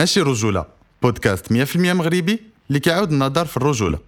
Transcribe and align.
ماشي 0.00 0.20
رجولة. 0.20 0.64
بودكاست 1.02 1.52
100% 1.52 1.76
مغربي 1.76 2.40
اللي 2.68 2.80
كيعاود 2.80 3.12
النظر 3.12 3.44
في 3.44 3.56
الرجولة. 3.56 3.98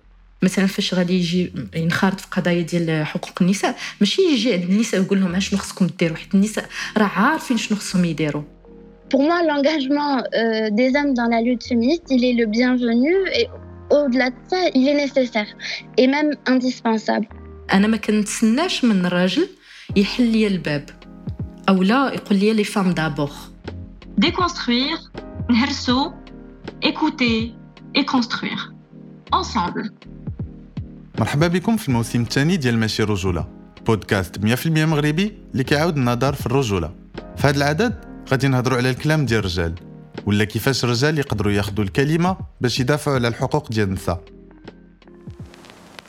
مثلا 0.42 0.67
فاش 0.67 0.95
غادي 0.95 1.15
يجي 1.15 1.53
ينخرط 1.76 2.21
في 2.21 2.26
قضايا 2.30 2.62
ديال 2.62 3.07
حقوق 3.07 3.42
النساء 3.42 3.76
ماشي 4.00 4.23
يجي 4.23 4.52
عند 4.52 4.63
النساء 4.63 5.00
ويقول 5.00 5.20
لهم 5.20 5.41
شنو 5.41 5.58
خصكم 5.58 5.86
ديروا؟ 5.86 6.17
حيت 6.17 6.34
النساء 6.34 6.68
راه 6.97 7.05
عارفين 7.05 7.57
شنو 7.57 7.78
خصهم 7.78 8.05
يديروا. 8.05 8.43
Pour 9.11 9.23
moi, 9.23 9.39
l'engagement 9.48 10.14
euh, 10.16 10.70
des 10.80 10.91
hommes 10.96 11.14
dans 11.20 11.29
la 11.34 11.41
lutte 11.46 11.64
féministe, 11.68 12.07
il 12.11 12.25
est 12.25 12.37
le 12.41 12.47
bienvenu 12.47 13.13
et 13.39 13.47
au-delà 13.97 14.31
de 14.31 14.41
ça, 14.51 14.61
il 14.75 14.89
est 14.89 14.99
nécessaire 15.05 15.51
et 15.99 16.07
même 16.07 16.31
indispensable. 16.47 17.27
أنا 17.73 17.87
ما 17.87 17.97
كنتسناش 17.97 18.85
من 18.85 19.07
الراجل 19.07 19.49
يحل 19.97 20.25
لي 20.25 20.47
الباب 20.47 20.91
أو 21.69 21.83
لا 21.83 22.13
يقول 22.15 22.39
لي 22.39 22.53
لي 22.53 22.65
فام 22.65 22.93
دابور 22.93 23.31
déconstruire, 24.21 25.01
نهرسو, 25.51 26.13
écouter 26.83 27.55
et 27.95 28.05
construire. 28.05 28.73
Ensemble. 29.33 29.91
مرحبا 31.19 31.49
بكم 31.49 31.77
في 31.77 31.89
الموسم 31.89 32.20
الثاني 32.20 32.56
ديال 32.56 32.78
ماشي 32.78 33.02
رجولة 33.02 33.48
بودكاست 33.86 34.38
100% 34.38 34.66
مغربي 34.66 35.38
اللي 35.52 35.64
كيعاود 35.64 35.97
النظر 35.97 36.33
في 36.33 36.47
الرجولة 36.47 36.95
في 37.36 37.47
هذا 37.47 37.56
العدد 37.56 37.95
غادي 38.30 38.48
نهضروا 38.48 38.78
على 38.78 38.91
الكلام 38.91 39.27
ديال 39.27 39.38
الرجال 39.38 39.74
ولا 40.27 40.45
كيفاش 40.45 40.84
الرجال 40.84 41.19
يقدروا 41.19 41.52
ياخذوا 41.52 41.84
الكلمة 41.84 42.36
باش 42.61 42.80
يدافعوا 42.80 43.16
على 43.16 43.28
الحقوق 43.28 43.72
ديال 43.72 43.88
النساء 43.88 44.24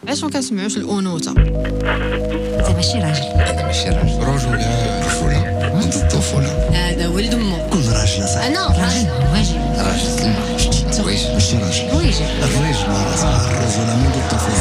علاش 0.07 0.23
ما 0.23 0.29
كنسمعوش 0.29 0.77
الانوثه 0.77 1.31
هذا 1.31 2.73
ماشي 2.75 2.97
راجل 2.97 3.23
هذا 3.23 3.65
ماشي 3.65 3.89
راجل 3.89 4.19
رجولة 4.19 5.05
رجولة 5.07 5.71
منذ 5.75 5.95
الطفولة 5.95 6.69
هذا 6.69 7.07
ولد 7.07 7.33
امه 7.33 7.69
كل 7.69 7.77
راجل 7.77 8.27
صح 8.27 8.41
أنا 8.41 8.67
راجل 8.67 9.07
واجب 9.33 9.61
راجل 9.77 10.19
كلمة 10.19 10.91
زويج 10.91 11.27
ماشي 11.33 11.57
راجل 11.57 11.95
واجب 11.95 12.25
الرجل 12.43 12.87
راه 12.87 13.47
الرجولة 13.47 13.95
منذ 13.95 14.15
الطفولة 14.23 14.59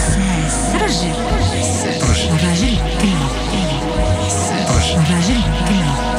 راجل 0.82 1.12
رجل 2.10 2.28
الراجل 2.28 2.76
كلمه 3.00 3.28
رجل 4.76 4.96
الراجل 4.96 5.40
كلمه 5.68 6.12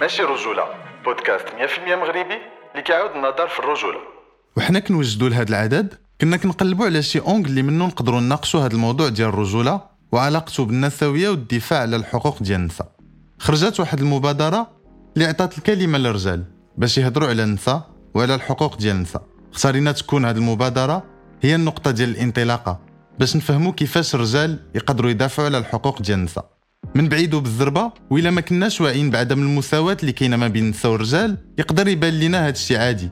ماشي 0.00 0.22
رجولة 0.22 0.64
بودكاست 1.04 1.46
100% 1.48 1.88
مغربي 1.88 2.38
اللي 2.72 2.82
كيعاود 2.84 3.10
النظر 3.10 3.48
في 3.48 3.58
الرجولة 3.58 4.15
وحنا 4.56 4.78
كنوجدوا 4.78 5.28
لهذا 5.28 5.48
العدد 5.48 5.94
كنا 6.20 6.36
كنقلبوا 6.36 6.86
على 6.86 7.02
شي 7.02 7.18
اونغل 7.18 7.46
اللي 7.46 7.62
منه 7.62 7.86
نقدروا 7.86 8.20
نناقشوا 8.20 8.60
هذا 8.60 8.72
الموضوع 8.72 9.08
ديال 9.08 9.28
الرجولة 9.28 9.80
وعلاقته 10.12 10.64
بالنسوية 10.64 11.28
والدفاع 11.28 11.80
على 11.80 11.96
الحقوق 11.96 12.42
ديال 12.42 12.60
النساء 12.60 12.92
خرجت 13.38 13.80
واحد 13.80 14.00
المبادرة 14.00 14.70
اللي 15.14 15.26
عطات 15.26 15.58
الكلمة 15.58 15.98
للرجال 15.98 16.44
باش 16.78 16.98
يهضروا 16.98 17.28
على 17.28 17.44
النساء 17.44 17.90
وعلى 18.14 18.34
الحقوق 18.34 18.78
ديال 18.78 18.96
النساء 18.96 19.22
اختارينا 19.52 19.92
تكون 19.92 20.24
هذه 20.24 20.36
المبادرة 20.36 21.04
هي 21.42 21.54
النقطة 21.54 21.90
ديال 21.90 22.10
الانطلاقة 22.10 22.80
باش 23.18 23.36
نفهموا 23.36 23.72
كيفاش 23.72 24.14
الرجال 24.14 24.58
يقدروا 24.74 25.10
يدافعوا 25.10 25.48
على 25.48 25.58
الحقوق 25.58 26.02
ديال 26.02 26.18
النساء 26.18 26.56
من 26.94 27.08
بعيد 27.08 27.34
وبالزربه 27.34 27.92
وإلا 28.10 28.30
ما 28.30 28.40
كناش 28.40 28.80
واعيين 28.80 29.10
بعدم 29.10 29.42
المساواة 29.42 29.96
اللي 30.00 30.12
كاينة 30.12 30.36
ما 30.36 30.48
بين 30.48 30.64
النساء 30.64 30.92
والرجال 30.92 31.36
يقدر 31.58 31.88
يبان 31.88 32.20
لنا 32.20 32.44
هذا 32.44 32.50
الشيء 32.50 32.78
عادي. 32.78 33.10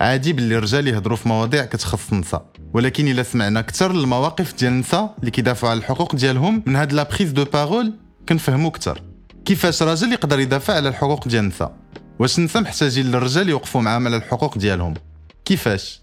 عادي 0.00 0.32
باللي 0.32 0.58
الرجال 0.58 0.88
يهضروا 0.88 1.16
في 1.16 1.28
مواضيع 1.28 1.64
كتخص 1.64 2.12
النساء 2.12 2.46
ولكن 2.74 3.08
إلا 3.08 3.22
سمعنا 3.22 3.60
أكثر 3.60 3.90
المواقف 3.90 4.54
ديال 4.58 4.72
النساء 4.72 5.14
اللي 5.20 5.30
كيدافعوا 5.30 5.70
على 5.70 5.78
الحقوق 5.78 6.16
ديالهم 6.16 6.62
من 6.66 6.76
هاد 6.76 6.92
la 6.92 7.02
prise 7.02 7.30
de 7.30 7.44
parole 7.44 7.92
كنفهموا 8.28 8.70
أكثر. 8.70 9.02
كيفاش 9.44 9.82
راجل 9.82 10.12
يقدر 10.12 10.40
يدافع 10.40 10.74
على 10.74 10.88
الحقوق 10.88 11.28
ديال 11.28 11.44
النساء 11.44 11.76
واش 12.18 12.38
النساء 12.38 12.62
محتاجين 12.62 13.06
للرجال 13.06 13.48
يوقفوا 13.48 13.80
معاهم 13.80 14.06
على 14.06 14.16
الحقوق 14.16 14.58
ديالهم؟ 14.58 14.94
كيفاش؟ 15.44 16.00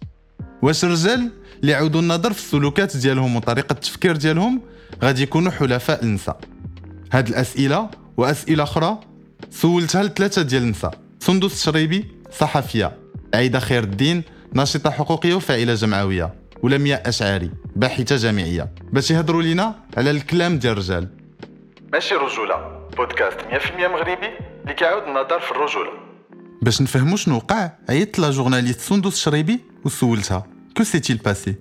واش 0.61 0.83
الرجال 0.83 1.31
اللي 1.61 1.71
يعودوا 1.71 2.01
النظر 2.01 2.33
في 2.33 2.39
السلوكات 2.39 2.97
ديالهم 2.97 3.35
وطريقة 3.35 3.73
التفكير 3.73 4.15
ديالهم 4.15 4.61
غادي 5.03 5.23
يكونوا 5.23 5.51
حلفاء 5.51 6.03
النساء 6.03 6.39
هاد 7.11 7.27
الأسئلة 7.27 7.89
وأسئلة 8.17 8.63
أخرى 8.63 8.99
سولتها 9.51 10.03
لثلاثة 10.03 10.41
ديال 10.41 10.63
النساء 10.63 10.93
سندس 11.19 11.53
الشريبي 11.53 12.05
صحفية. 12.39 13.06
عايده 13.33 13.59
خير 13.59 13.83
الدين 13.83 14.23
ناشطه 14.53 14.89
حقوقيه 14.91 15.33
وفاعله 15.35 15.73
جمعوية 15.73 16.33
ولمياء 16.63 17.09
اشعري 17.09 17.49
باحثة 17.75 18.15
جامعية. 18.15 18.69
باش 18.93 19.11
يهضروا 19.11 19.41
لينا 19.41 19.75
على 19.97 20.11
الكلام 20.11 20.59
ديال 20.59 20.73
الرجال. 20.73 21.07
ماشي 21.93 22.15
رجولة 22.15 22.55
بودكاست 22.97 23.37
100% 23.39 23.87
مغربي 23.87 24.27
اللي 24.63 24.73
كيعاود 24.73 25.03
النظر 25.03 25.39
في 25.39 25.51
الرجولة. 25.51 25.91
باش 26.61 26.81
نفهموا 26.81 27.17
شنو 27.17 27.35
وقع 27.35 27.71
عيطت 27.89 28.19
la 28.19 28.31
journaliste 28.31 28.79
سندس 28.79 29.13
الشريبي 29.13 29.59
وسولتها. 29.85 30.47
que 30.77 30.83
s'est-il 30.83 31.17
passé 31.17 31.55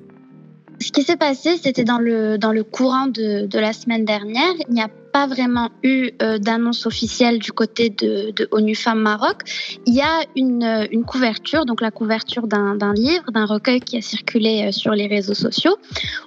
Ce 0.84 0.90
qui 0.96 1.02
s'est 1.08 1.16
passé, 1.28 1.50
c'était 1.64 1.86
dans 1.92 1.98
le, 2.08 2.36
dans 2.44 2.52
le 2.58 2.62
courant 2.76 3.06
de, 3.06 3.46
de 3.46 3.58
la 3.58 3.72
semaine 3.72 4.04
dernière. 4.04 4.54
Il 4.68 4.74
n'y 4.74 4.82
a 4.82 4.90
pas 5.16 5.26
vraiment 5.26 5.70
eu 5.82 6.10
euh, 6.20 6.36
d'annonce 6.36 6.84
officielle 6.84 7.38
du 7.38 7.50
côté 7.50 7.88
de, 7.88 8.34
ONU 8.50 8.74
Femmes 8.74 9.00
Maroc. 9.00 9.38
Il 9.86 9.94
y 9.94 10.02
a 10.02 10.24
une, 10.36 10.62
euh, 10.62 11.02
couverture, 11.06 11.64
donc 11.64 11.80
la 11.80 11.90
couverture 11.90 12.46
d'un 12.46 12.92
livre, 12.92 13.24
d'un 13.32 13.46
recueil 13.46 13.80
qui 13.80 13.96
a 13.96 14.02
circulé 14.02 14.66
euh, 14.66 14.72
sur 14.72 14.92
les 14.92 15.06
réseaux 15.06 15.32
sociaux, 15.32 15.78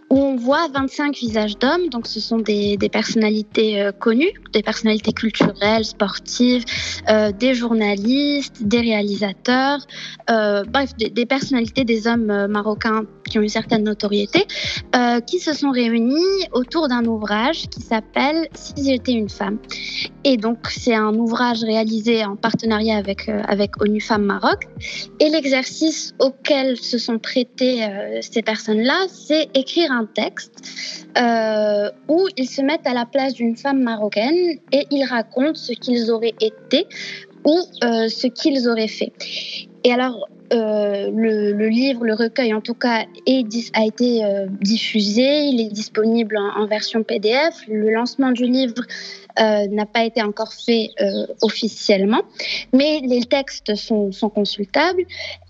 où 0.10 0.18
on 0.18 0.36
voit 0.38 0.68
25 0.74 1.16
visages 1.16 1.56
d'hommes. 1.60 1.90
Donc 1.92 2.08
ce 2.08 2.20
sont 2.20 2.40
des, 2.40 2.80
personnalités 2.92 3.92
connues, 4.00 4.34
des 4.54 4.64
personnalités 4.64 5.14
culturelles, 5.14 5.86
sportives, 5.86 6.66
des 7.38 7.54
journalistes, 7.54 8.64
des 8.64 8.80
réalisateurs, 8.80 9.86
bref, 10.28 10.96
des, 10.98 11.26
personnalités, 11.28 11.84
des 11.84 12.08
hommes 12.08 12.48
marocains 12.48 13.04
qui 13.30 13.40
ont 13.40 13.42
une 13.42 13.50
certaine 13.50 13.84
notoriété, 13.84 14.46
euh, 14.96 15.20
qui 15.22 15.40
se 15.40 15.54
sont 15.54 15.72
réunis 15.72 16.48
autour 16.52 16.88
d'un 16.88 17.06
ouvrage 17.06 17.70
qui 17.70 17.82
s'appelle 17.82 18.48
Si 18.54 18.74
j'étais 18.84 19.14
une 19.14 19.30
femme. 19.30 19.60
Et 20.24 20.38
donc, 20.38 20.58
c'est 20.70 20.96
un 20.96 21.14
ouvrage 21.16 21.64
réalisé 21.64 22.26
en 22.26 22.36
partenariat 22.36 22.98
avec, 22.98 23.30
euh, 23.30 23.42
avec 23.48 23.82
ONU 23.82 24.02
Femmes 24.02 24.26
Maroc. 24.26 24.68
Et 25.20 25.30
l'exercice 25.30 26.14
auquel 26.20 26.78
se 26.78 26.98
sont 26.98 27.20
prêtées 27.20 27.84
euh, 27.84 28.20
ces 28.22 28.42
personnes-là, 28.42 29.06
c'est 29.08 29.50
écrire 29.54 29.92
un 29.92 30.06
texte 30.06 30.54
où 32.08 32.28
ils 32.38 32.48
se 32.48 32.62
mettent 32.62 32.88
à 32.88 32.94
la 32.94 33.06
place 33.06 33.34
d'une 33.34 33.58
femme 33.58 33.82
marocaine 33.82 34.58
et 34.72 34.86
ils 34.90 35.04
racontent 35.04 35.56
ce 35.56 35.74
qu'ils 35.74 36.12
auraient 36.12 36.36
été 36.40 36.88
ou 37.44 37.60
ce 37.82 38.28
qu'ils 38.28 38.70
auraient 38.70 38.88
fait. 38.88 39.12
Et 39.84 39.92
alors, 39.92 40.30
euh, 40.52 41.12
le, 41.12 41.68
livre, 41.68 42.06
le 42.06 42.14
recueil 42.14 42.54
en 42.54 42.62
tout 42.62 42.74
cas, 42.74 43.06
est 43.26 43.46
a 43.74 43.86
été 43.86 44.24
euh, 44.24 44.48
diffusé, 44.62 45.46
il 45.46 45.62
est 45.62 45.72
disponible 45.72 46.38
en, 46.38 46.66
version 46.66 47.04
PDF. 47.04 47.64
Le 47.68 47.92
lancement 47.92 48.32
du 48.32 48.46
livre 48.46 48.74
n'a 49.38 49.86
pas 49.86 50.04
été 50.04 50.22
encore 50.22 50.54
fait 50.54 50.90
euh, 51.02 51.28
officiellement, 51.42 52.22
mais 52.74 53.02
les 53.04 53.24
textes 53.24 53.76
sont, 53.76 54.12
consultables. 54.34 55.04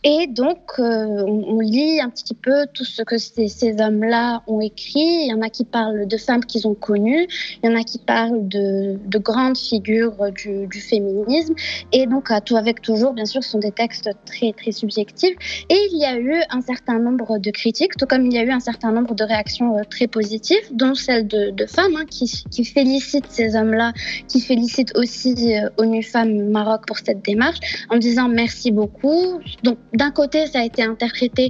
Et 0.03 0.28
donc 0.28 0.59
euh, 0.79 1.23
on, 1.28 1.59
lit 1.59 2.00
un 2.00 2.09
petit 2.09 2.34
peu 2.34 2.66
tout 2.73 2.85
ce 2.85 3.01
que 3.01 3.18
ces, 3.18 3.81
hommes-là 3.81 4.44
ont 4.47 4.62
écrit. 4.62 5.25
Il 5.25 5.28
y 5.29 5.34
en 5.34 5.41
a 5.41 5.50
qui 5.50 5.66
parlent 5.66 6.07
de 6.07 6.18
femmes 6.18 6.45
qu'ils 6.45 6.68
ont 6.68 6.75
connues, 6.75 7.28
il 7.62 7.69
y 7.69 7.73
en 7.73 7.75
a 7.75 7.84
qui 7.84 8.00
parlent 8.00 8.47
de, 8.47 8.97
de 9.06 9.18
grandes 9.18 9.57
figures 9.57 10.31
du, 10.31 10.79
féminisme. 10.79 11.53
Et 11.91 12.06
donc 12.06 12.29
tout 12.45 12.56
avec 12.56 12.81
toujours, 12.81 13.13
bien 13.13 13.25
sûr, 13.25 13.44
ce 13.44 13.51
sont 13.51 13.59
des 13.59 13.72
textes 13.72 14.09
très 14.25 14.53
très 14.53 14.72
subjectifs. 14.72 15.35
Et 15.69 15.88
il 15.91 15.97
y 15.97 16.06
a 16.06 16.18
eu 16.18 16.41
un 16.50 16.62
certain 16.62 17.00
nombre 17.00 17.38
de 17.38 17.51
critiques, 17.51 17.97
tout 17.97 18.06
comme 18.06 18.25
il 18.25 18.34
y 18.34 18.38
a 18.38 18.44
eu 18.44 18.51
un 18.51 18.59
certain 18.59 18.91
nombre 18.91 19.16
de 19.16 19.23
réactions 19.23 19.78
euh, 19.78 19.84
très 19.89 20.07
positives, 20.07 20.57
dont 20.72 20.95
celle 20.95 21.28
de, 21.28 21.66
femmes 21.66 21.95
hein, 21.95 22.06
qui, 22.09 22.44
qui 22.50 22.66
félicitent 22.66 23.29
ces 23.29 23.56
hommes-là, 23.69 23.93
qui 24.28 24.41
félicitent 24.41 24.94
aussi 24.97 25.32
euh, 25.55 25.69
ONU 25.78 26.03
Femmes 26.03 26.37
Maroc 26.50 26.81
pour 26.87 26.99
cette 26.99 27.22
démarche, 27.31 27.60
en 27.91 27.99
disant 27.99 28.29
merci 28.29 28.69
beaucoup. 28.81 29.41
Donc 29.62 29.79
d'un 29.93 30.12
côté, 30.20 30.38
ça 30.46 30.61
a 30.61 30.64
été 30.64 30.82
interprété 30.82 31.44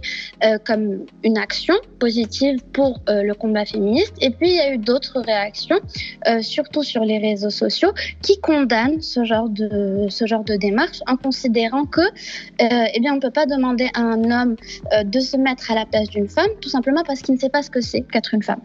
euh, 0.44 0.58
comme 0.66 0.84
une 1.22 1.38
action 1.46 1.74
positive 1.98 2.58
pour 2.72 2.92
euh, 3.08 3.22
le 3.22 3.34
combat 3.34 3.64
féministe, 3.64 4.14
et 4.20 4.30
puis 4.30 4.48
il 4.50 4.56
y 4.56 4.64
a 4.66 4.72
eu 4.74 4.78
d'autres 4.78 5.18
réactions, 5.20 5.80
euh, 6.28 6.42
surtout 6.42 6.82
sur 6.82 7.04
les 7.10 7.18
réseaux 7.18 7.50
sociaux, 7.64 7.92
qui 8.22 8.34
condamnent 8.40 9.00
ce 9.00 9.24
genre 9.24 9.48
de 9.48 10.06
ce 10.08 10.24
genre 10.26 10.44
de 10.44 10.56
démarche 10.56 11.00
en 11.06 11.16
considérant 11.16 11.84
que 11.86 12.00
euh, 12.00 12.94
eh 12.94 13.00
bien 13.00 13.12
on 13.12 13.16
ne 13.16 13.20
peut 13.20 13.36
pas 13.40 13.46
demander 13.46 13.88
à 13.94 14.00
un 14.00 14.22
homme 14.30 14.56
euh, 14.92 15.04
de 15.04 15.20
se 15.20 15.36
mettre 15.36 15.70
à 15.72 15.74
la 15.74 15.86
place 15.86 16.08
d'une 16.14 16.28
femme 16.28 16.52
tout 16.60 16.68
simplement 16.68 17.02
parce 17.08 17.20
qu'il 17.22 17.34
ne 17.34 17.40
sait 17.40 17.48
pas 17.56 17.62
ce 17.62 17.70
que 17.70 17.80
c'est 17.80 18.02
qu'être 18.02 18.34
une 18.34 18.42
femme. 18.42 18.62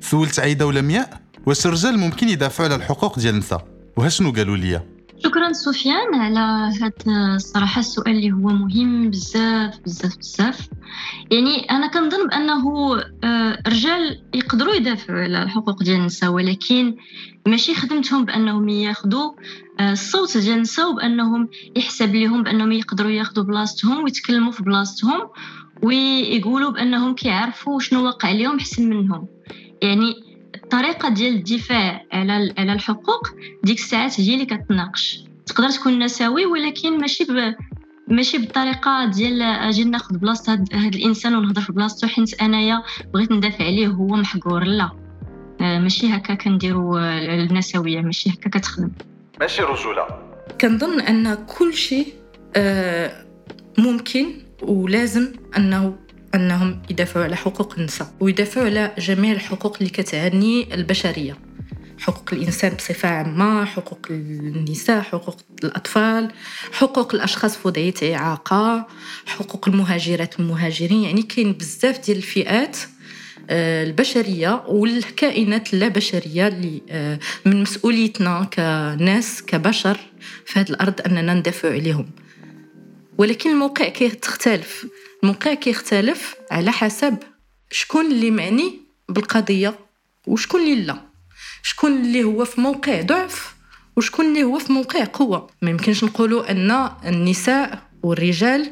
سولت 0.00 0.38
عايده 0.40 0.66
ولمياء 0.66 1.08
واش 1.45 1.65
الرجال 1.65 1.97
ممكن 1.97 2.29
يدافعوا 2.29 2.69
على 2.69 2.75
الحقوق 2.75 3.19
ديال 3.19 3.33
النساء 3.33 3.67
وها 3.97 4.09
شنو 4.09 4.31
قالوا 4.31 4.57
لي 4.57 4.81
شكرا 5.23 5.51
سفيان 5.53 6.15
على 6.15 6.39
هذا 6.39 6.91
الصراحة 7.35 7.79
السؤال 7.79 8.15
اللي 8.15 8.31
هو 8.31 8.47
مهم 8.47 9.09
بزاف 9.09 9.79
بزاف 9.85 10.17
بزاف. 10.17 10.69
يعني 11.31 11.57
أنا 11.71 11.87
كنظن 11.87 12.27
بأنه 12.27 12.95
آه، 13.23 13.59
الرجال 13.67 14.21
يقدروا 14.33 14.73
يدافعوا 14.73 15.19
على 15.19 15.43
الحقوق 15.43 15.83
ديال 15.83 15.95
النساء 15.95 16.29
ولكن 16.29 16.95
ماشي 17.47 17.75
خدمتهم 17.75 18.25
بأنهم 18.25 18.69
ياخذوا 18.69 19.31
آه، 19.79 19.91
الصوت 19.91 20.37
ديال 20.37 20.55
النساء 20.55 20.91
وبأنهم 20.91 21.49
يحسب 21.75 22.15
لهم 22.15 22.43
بأنهم 22.43 22.71
يقدروا 22.71 23.11
ياخذوا 23.11 23.43
بلاصتهم 23.43 24.03
ويتكلموا 24.03 24.51
في 24.51 24.63
بلاصتهم 24.63 25.29
ويقولوا 25.83 26.71
بأنهم 26.71 27.15
كيعرفوا 27.15 27.79
شنو 27.79 28.05
واقع 28.05 28.31
لهم 28.31 28.57
أحسن 28.57 28.89
منهم. 28.89 29.27
يعني 29.81 30.24
الطريقة 30.65 31.09
ديال 31.09 31.35
الدفاع 31.35 32.05
على 32.11 32.53
على 32.57 32.73
الحقوق 32.73 33.27
ديك 33.63 33.77
الساعات 33.77 34.19
هي 34.19 34.33
اللي 34.33 34.45
كتناقش. 34.45 35.23
تقدر 35.45 35.69
تكون 35.69 36.03
نسوي 36.03 36.45
ولكن 36.45 36.97
ماشي 36.97 37.23
ب... 37.23 37.55
ماشي 38.07 38.37
بالطريقة 38.37 39.05
ديال 39.05 39.41
آجي 39.41 39.83
ناخذ 39.83 40.17
بلاصة 40.17 40.53
هاد, 40.53 40.67
هاد 40.73 40.95
الإنسان 40.95 41.35
ونهضر 41.35 41.61
في 41.61 41.71
بلاصتو 41.71 42.07
حيت 42.07 42.41
أنايا 42.41 42.83
بغيت 43.13 43.31
ندافع 43.31 43.65
عليه 43.65 43.87
وهو 43.87 44.07
محقور. 44.07 44.63
لا. 44.63 44.91
آه، 45.61 45.79
ماشي 45.79 46.07
هكا 46.07 46.33
كنديروا 46.33 46.99
النسوية 47.33 48.01
ماشي 48.01 48.29
هكا 48.29 48.49
كتخدم. 48.49 48.91
ماشي 49.39 49.61
رجوله 49.61 50.05
كنظن 50.61 50.99
أن 50.99 51.33
كل 51.33 51.73
شيء 51.73 52.13
آه، 52.55 53.25
ممكن 53.77 54.25
ولازم 54.61 55.33
أنه 55.57 55.95
أنهم 56.35 56.81
يدافعوا 56.89 57.25
على 57.25 57.35
حقوق 57.35 57.73
النساء 57.77 58.13
ويدافعوا 58.19 58.65
على 58.65 58.91
جميع 58.99 59.31
الحقوق 59.31 59.77
اللي 59.77 59.89
كتعني 59.89 60.73
البشرية. 60.73 61.37
حقوق 61.99 62.29
الإنسان 62.33 62.73
بصفة 62.73 63.09
عامة 63.09 63.65
حقوق 63.65 64.07
النساء 64.09 65.01
حقوق 65.01 65.37
الأطفال 65.63 66.31
حقوق 66.71 67.15
الأشخاص 67.15 67.57
في 67.57 67.67
وضعية 67.67 67.93
إعاقة 68.03 68.87
حقوق 69.25 69.69
المهاجرات 69.69 70.39
والمهاجرين. 70.39 71.03
يعني 71.03 71.21
كاين 71.21 71.53
بزاف 71.53 72.05
ديال 72.05 72.17
الفئات 72.17 72.77
آه، 73.49 73.83
البشرية 73.83 74.63
والكائنات 74.67 75.73
اللابشريه 75.73 76.47
اللي 76.47 76.81
آه، 76.89 77.19
من 77.45 77.61
مسؤوليتنا 77.61 78.43
كناس 78.43 79.43
كبشر 79.43 79.97
في 80.45 80.59
هذه 80.59 80.69
الأرض 80.69 81.01
أننا 81.05 81.33
ندافع 81.33 81.69
عليهم. 81.69 82.09
ولكن 83.17 83.49
الموقع 83.49 83.87
كيختلف. 83.87 84.85
الموقع 85.25 85.53
كيختلف 85.53 86.35
على 86.51 86.71
حسب 86.71 87.17
شكون 87.71 88.05
اللي 88.05 88.31
معني 88.31 88.79
بالقضية 89.09 89.73
وشكون 90.27 90.61
اللي 90.61 90.85
لا 90.85 91.01
شكون 91.63 91.91
اللي 91.91 92.23
هو 92.23 92.45
في 92.45 92.61
موقع 92.61 93.01
ضعف 93.01 93.55
وشكون 93.95 94.25
اللي 94.25 94.43
هو 94.43 94.59
في 94.59 94.73
موقع 94.73 95.05
قوه 95.13 95.49
ما 95.61 95.69
يمكنش 95.69 96.03
نقولوا 96.03 96.51
ان 96.51 96.89
النساء 97.05 97.81
والرجال 98.03 98.71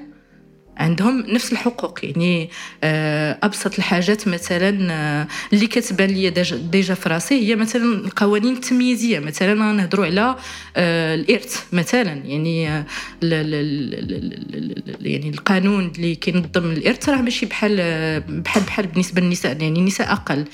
عندهم 0.77 1.25
نفس 1.27 1.51
الحقوق. 1.51 1.99
يعني 2.05 2.49
آه، 2.83 3.39
أبسط 3.43 3.77
الحاجات 3.77 4.27
مثلا 4.27 4.91
آه، 4.91 5.27
اللي 5.53 5.67
كتبان 5.67 6.09
لي 6.09 6.29
ديجا 6.71 6.93
في 6.93 7.09
راسي 7.09 7.49
هي 7.49 7.55
مثلا 7.55 7.83
القوانين 7.83 8.53
التمييزية. 8.53 9.19
مثلا 9.19 9.53
نهضروا 9.53 10.05
على 10.05 10.35
آه، 10.77 11.15
الإرث 11.15 11.63
مثلا. 11.73 12.11
يعني 12.11 12.63
يعني 15.01 15.29
القانون 15.29 15.91
اللي 15.95 16.15
كينظم 16.15 16.71
الإرث 16.71 17.09
راه 17.09 17.21
ماشي 17.21 17.45
بحال 17.45 17.77
بحال 18.21 18.63
بحال 18.63 18.87
بالنسبة 18.87 19.21
للنساء. 19.21 19.61
يعني 19.61 19.79
النساء 19.79 20.11
أقل 20.11 20.45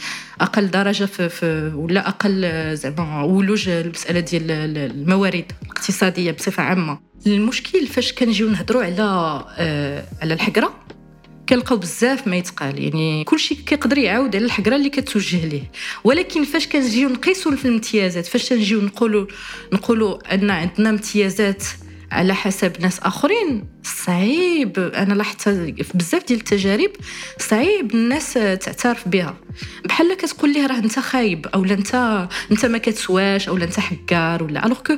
أقل 0.41 0.71
درجة 0.71 1.05
في, 1.05 1.29
في 1.29 1.71
ولا 1.75 2.07
أقل 2.07 2.75
زعما 2.77 3.23
ولوج 3.23 3.69
المسألة 3.69 4.19
ديال 4.19 4.51
الموارد 4.77 5.45
الاقتصادية 5.63 6.31
بصفة 6.31 6.63
عامة. 6.63 7.08
المشكل 7.27 7.87
فاش 7.87 8.13
كنجيو 8.13 8.49
نهضروا 8.49 8.83
على 8.83 9.45
آه 9.57 10.05
على 10.21 10.33
الحقرة 10.33 10.79
كنلقاو 11.49 11.77
بزاف 11.77 12.27
ما 12.27 12.35
يتقال. 12.35 12.83
يعني 12.83 13.23
كلشي 13.23 13.55
كيقدر 13.55 13.97
يعاود 13.97 14.35
على 14.35 14.45
الحقرة 14.45 14.75
اللي 14.75 14.89
كتوجه 14.89 15.45
ليه. 15.45 15.71
ولكن 16.03 16.43
فاش 16.43 16.67
كنجيو 16.67 17.09
نقيسوا 17.09 17.55
في 17.55 17.65
الامتيازات 17.65 18.25
فاش 18.25 18.53
نجيو 18.53 18.81
نقولوا 18.81 19.25
نقولوا 19.73 20.33
أن 20.33 20.49
عندنا 20.49 20.89
امتيازات 20.89 21.63
على 22.11 22.35
حسب 22.35 22.71
ناس 22.81 22.99
آخرين. 22.99 23.65
صعيب. 24.05 24.79
أنا 24.79 25.13
لاحظت 25.13 25.49
في 25.49 25.91
بزاف 25.93 26.25
ديال 26.27 26.39
التجارب 26.39 26.91
صعيب 27.39 27.93
الناس 27.95 28.33
تعترف 28.33 29.07
بها. 29.07 29.37
بحال 29.85 30.13
كتقول 30.13 30.53
ليه 30.53 30.67
راه 30.67 30.77
أنت 30.77 30.99
خايب 30.99 31.47
أو 31.47 31.63
انت 31.65 32.27
أنت 32.51 32.65
ما 32.65 32.77
كتسواش 32.77 33.49
أو 33.49 33.57
أنت 33.57 33.79
حكار 33.79 34.43
ولا. 34.43 34.65
الوغ 34.65 34.79
كو 34.79 34.93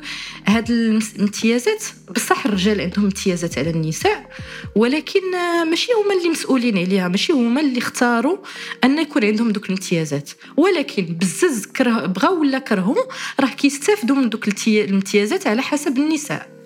هاد 0.47 0.71
الامتيازات 0.71 1.83
بصح 2.15 2.45
الرجال 2.45 2.81
عندهم 2.81 3.05
امتيازات 3.05 3.57
على 3.57 3.69
النساء 3.69 4.29
ولكن 4.75 5.21
ماشي 5.69 5.91
هما 5.91 6.13
اللي 6.17 6.29
مسؤولين 6.29 6.77
عليها 6.77 7.07
ماشي 7.07 7.33
هما 7.33 7.61
اللي 7.61 7.77
اختاروا 7.79 8.37
أن 8.83 8.99
يكون 8.99 9.25
عندهم 9.25 9.51
دوك 9.51 9.65
الامتيازات 9.65 10.29
ولكن 10.57 11.03
بزز 11.05 11.65
كره 11.65 12.05
بغاو 12.05 12.39
ولا 12.41 12.59
كرهوا 12.59 13.03
راه 13.39 13.47
كيستافدوا 13.47 14.15
من 14.15 14.29
دوك 14.29 14.47
الامتيازات 14.67 15.47
على 15.47 15.61
حسب 15.61 15.97
النساء. 15.97 16.60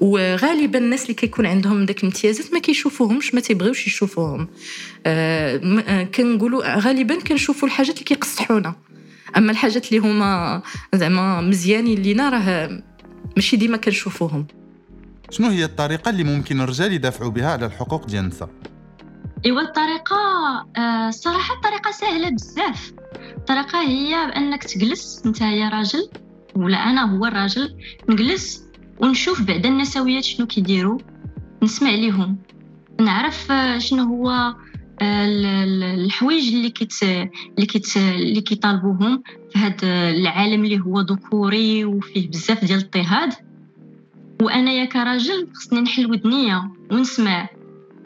وغالبا 0.00 0.78
الناس 0.78 1.02
اللي 1.02 1.14
كيكون 1.14 1.46
عندهم 1.46 1.84
داك 1.86 1.98
الامتيازات 1.98 2.52
ما 2.52 2.58
كيشوفوهمش 2.58 3.34
ما 3.34 3.40
تيبغيوش 3.40 3.86
يشوفوهم. 3.86 4.48
آه, 5.06 5.60
آه، 5.86 6.02
كنقولوا 6.02 6.78
غالبا 6.78 7.20
كنشوفوا 7.20 7.68
الحاجات 7.68 7.94
اللي 7.94 8.04
كيقصحونا. 8.04 8.74
أما 9.36 9.52
الحاجات 9.52 9.88
اللي 9.88 9.98
هما 9.98 10.62
زعما 10.94 11.40
مزيانين 11.40 12.02
لينا 12.02 12.28
راه 12.30 12.82
ماشي 13.36 13.56
ديما 13.56 13.76
كنشوفوهم. 13.76 14.46
شنو 15.30 15.48
هي 15.48 15.64
الطريقة 15.64 16.10
اللي 16.10 16.24
ممكن 16.24 16.60
الرجال 16.60 16.92
يدافعوا 16.92 17.30
بها 17.30 17.52
على 17.52 17.66
الحقوق 17.66 18.06
ديال 18.06 18.24
النساء 18.24 18.48
ايوا 19.46 19.60
الطريقة 19.60 20.16
آه 20.76 21.08
الصراحه 21.08 21.54
الطريقة 21.54 21.90
سهلة 21.90 22.30
بزاف. 22.30 22.92
الطريقة 23.36 23.80
هي 23.80 24.26
بانك 24.26 24.64
تجلس 24.64 25.22
أنت 25.26 25.40
يا 25.40 25.68
راجل 25.68 26.08
ولا 26.56 26.76
أنا 26.76 27.16
هو 27.16 27.26
الراجل 27.26 27.76
نجلس 28.08 28.63
ونشوف 29.00 29.42
بعدا 29.42 29.68
النسويات 29.68 30.24
شنو 30.24 30.46
كيديروا 30.46 30.98
نسمع 31.62 31.90
ليهم. 31.90 32.36
نعرف 33.00 33.52
آه، 33.52 33.78
شنو 33.78 34.02
هو 34.02 34.54
آه، 35.02 35.26
الحوايج 35.94 36.54
اللي 36.54 36.70
كت 36.70 37.02
اللي 37.02 37.66
كت 37.66 37.96
اللي 37.96 38.40
كيطالبوهم 38.40 39.22
في 39.50 39.58
هذا 39.58 40.10
العالم 40.10 40.64
اللي 40.64 40.80
هو 40.80 41.00
ذكوري 41.00 41.84
وفيه 41.84 42.28
بزاف 42.28 42.64
ديال 42.64 42.78
الاضطهاد. 42.78 43.32
وأنا 44.42 44.72
يا 44.72 44.84
كراجل 44.84 45.48
خصني 45.54 45.80
نحل 45.80 46.10
ودنيا 46.10 46.70
ونسمع 46.90 47.48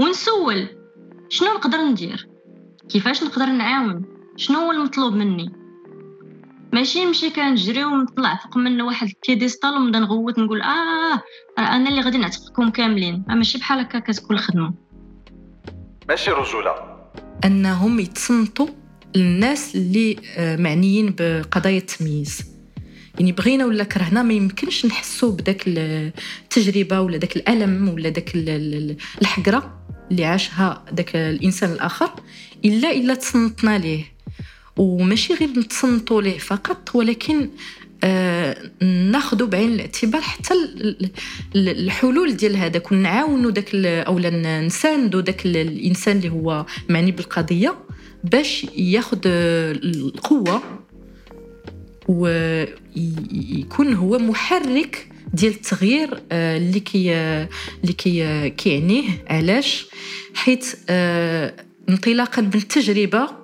ونسول 0.00 0.69
شنو 1.29 1.49
نقدر 1.49 1.79
ندير 1.79 2.29
كيفاش 2.88 3.23
نقدر 3.23 3.46
نعاون 3.46 4.05
شنو 4.37 4.58
هو 4.58 4.73
المطلوب 4.73 5.14
مني. 5.14 5.57
ماشي 6.73 7.05
نمشي 7.05 7.31
كنجري 7.31 7.85
ونطلع 7.85 8.37
فوق 8.37 8.56
من 8.56 8.81
واحد 8.81 9.09
البيديستال 9.09 9.70
ونبدا 9.70 9.99
نغوت 9.99 10.38
نقول 10.38 10.62
آه 10.62 11.23
راه 11.59 11.76
أنا 11.76 11.88
اللي 11.88 12.00
غادي 12.00 12.19
نعتقكم 12.19 12.70
كاملين. 12.70 13.25
ماشي 13.29 13.59
بحال 13.59 13.81
هكا 13.81 13.99
كتكون 13.99 14.37
الخدمة. 14.37 14.75
ماشي 16.09 16.31
رجولة. 16.31 16.75
أنهم 17.45 18.00
يتصنتوا 18.00 18.66
للناس 19.16 19.76
اللي 19.76 20.16
آه، 20.37 20.57
معنيين 20.57 21.14
بقضايا 21.19 21.78
التمييز. 21.78 22.40
يعني 23.19 23.33
بغينا 23.33 23.66
ولا 23.66 23.85
كرهنا 23.85 24.23
ما 24.23 24.35
يمكنش 24.35 24.87
نحسوا 24.87 25.33
بداك 25.33 25.62
التجربة 25.66 27.00
ولا 27.00 27.16
داك 27.16 27.37
الألم 27.37 27.88
ولا 27.88 28.09
داك 28.09 28.33
الحقرة 29.21 29.85
اللي 30.11 30.25
عاشها 30.25 30.85
داك 30.92 31.16
الإنسان 31.16 31.73
الآخر 31.73 32.11
إلا 32.64 32.90
إلا 32.90 33.14
تصنتنا 33.14 33.78
ليه. 33.78 34.04
وماشي 34.78 35.35
غير 35.35 35.49
نتصنتوا 35.49 36.23
ليه 36.23 36.38
فقط 36.38 36.90
ولكن 36.94 37.50
آه 38.04 38.70
ناخذ 38.85 39.47
بعين 39.47 39.73
الاعتبار 39.73 40.20
حتى 40.20 40.54
الحلول 41.56 42.37
ديال 42.37 42.56
هذاك 42.56 42.92
ونعاونوا 42.92 43.50
داك 43.50 43.75
اولا 43.75 44.61
نساندوا 44.61 45.20
داك 45.20 45.47
الإنسان 45.47 46.16
اللي 46.16 46.28
هو 46.28 46.66
معني 46.88 47.12
بالقضية 47.12 47.75
باش 48.25 48.66
ياخذ 48.76 49.18
القوة 49.26 50.62
ويكون 52.08 53.94
هو 53.94 54.18
محرك 54.18 55.08
ديال 55.35 55.52
التغيير 55.52 56.23
آه، 56.32 56.56
اللي 56.56 56.80
كي 56.80 57.14
اللي 57.82 57.92
كي 57.99 58.50
كيعنيه 58.50 59.04
علاش؟ 59.28 59.87
حيت 60.35 60.75
آه، 60.88 61.54
انطلاقا 61.88 62.42
من 62.42 62.54
التجربة 62.54 63.38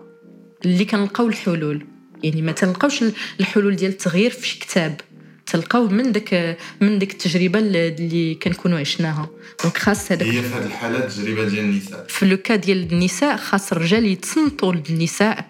اللي 0.65 0.85
كنلقاو 0.85 1.29
الحلول. 1.29 1.87
يعني 2.23 2.43
ما 2.43 2.53
تلقاوش 2.53 3.05
الحلول 3.41 3.77
ديال 3.77 3.91
التغيير 3.91 4.31
في 4.31 4.49
شي 4.49 4.59
كتاب. 4.61 5.01
تلقاوه 5.47 5.89
من 5.91 6.13
داك 6.13 6.59
من 6.81 6.99
ديك 6.99 7.13
التجربة 7.13 7.59
اللي 7.59 8.35
كنكونوا 8.35 8.79
عشناها. 8.79 9.29
donc 9.63 9.79
خاص 9.79 10.13
هذاك 10.13 10.29
هي 10.29 10.43
في 10.43 10.55
هذه 10.55 10.67
الحالة 10.67 10.99
التجربة 10.99 11.45
ديال 11.49 11.65
النساء. 11.65 12.05
في 12.09 12.27
le 12.27 12.37
cas 12.37 12.57
ديال 12.57 12.93
النساء 12.93 13.37
خاص 13.37 13.73
الرجال 13.73 14.07
يتصنتوا 14.07 14.73
للنساء 14.73 15.47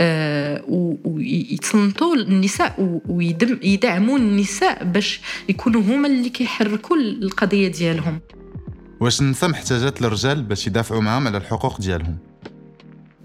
آه، 0.00 0.62
ويتصنتوا 1.04 2.14
النساء 2.14 2.74
و- 2.80 3.00
ويدم 3.08 3.58
يدعموا 3.62 4.18
النساء 4.18 4.84
باش 4.84 5.20
يكونوا 5.48 5.80
هما 5.82 6.08
اللي 6.08 6.28
كيحركوا 6.28 6.96
القضية 6.96 7.68
ديالهم. 7.68 8.20
واش 9.00 9.20
النساء 9.20 9.50
محتاجات 9.50 10.02
للرجال 10.02 10.42
باش 10.42 10.66
يدافعوا 10.66 11.00
معاهم 11.00 11.26
على 11.26 11.36
الحقوق 11.38 11.80
ديالهم؟ 11.80 12.18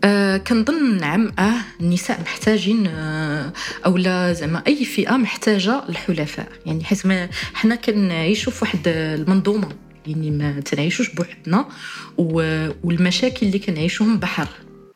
آه 0.03 0.37
كنظن 0.37 0.97
نعم 0.97 1.31
آه 1.39 1.53
النساء 1.81 2.21
محتاجين 2.21 2.87
آه 2.87 3.53
أو 3.85 3.97
لا 3.97 4.33
زعما 4.33 4.63
أي 4.67 4.85
فئة 4.85 5.17
محتاجة 5.17 5.83
الحلفاء 5.89 6.47
يعني 6.65 6.83
حيت 6.83 7.01
حنا 7.53 7.75
كنعيشوا 7.75 8.51
في 8.51 8.65
واحد 8.65 8.79
المنظومة 8.87 9.69
يعني 10.07 10.31
ما 10.31 10.59
تنعيشوش 10.59 11.09
بوحدنا 11.09 11.65
والمشاكل 12.83 13.45
اللي 13.45 13.59
كنعيشوهم 13.59 14.19
بحر. 14.19 14.47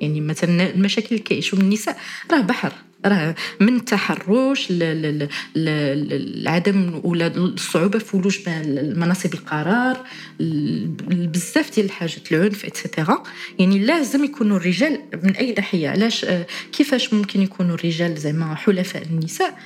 يعني 0.02 0.22
مثلا 0.22 0.70
المشاكل 0.70 1.08
اللي 1.12 1.20
كيعيشوهم 1.20 1.62
النساء 1.62 1.98
راه 2.32 2.42
بحر 2.42 2.74
راه 3.06 3.36
من 3.60 3.76
التحرش 3.76 4.68
لعدم 5.56 7.02
ولا 7.04 7.28
الصعوبة 7.28 8.00
في 8.00 8.18
ولوج 8.18 8.40
مناصب 8.96 9.34
القرار 9.34 10.08
بزاف 11.10 11.76
ديال 11.76 11.86
الحاجات 11.86 12.32
العنف 12.32 12.66
اتسيتيرا 12.66 13.24
يعني 13.60 13.80
لازم 13.80 14.24
يكونوا 14.24 14.58
الرجال 14.58 15.02
من 15.24 15.36
أي 15.36 15.54
ناحية 15.54 15.90
علاش؟ 15.90 16.26
آه، 16.26 16.48
كيفاش 16.72 17.14
ممكن 17.14 17.42
يكونوا 17.42 17.76
الرجال 17.76 18.18
زعما 18.18 18.56
حلفاء 18.56 19.04
النساء؟ 19.04 19.58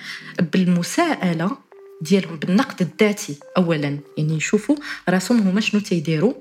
بالمساءلة 0.53 1.57
ديالهم 2.01 2.35
بالنقد 2.35 2.81
الذاتي 2.81 3.35
اولا. 3.57 3.99
يعني 4.17 4.37
يشوفوا 4.37 4.75
راسهم 5.09 5.39
هما 5.39 5.61
شنو 5.61 5.81
تيديروا. 5.81 6.33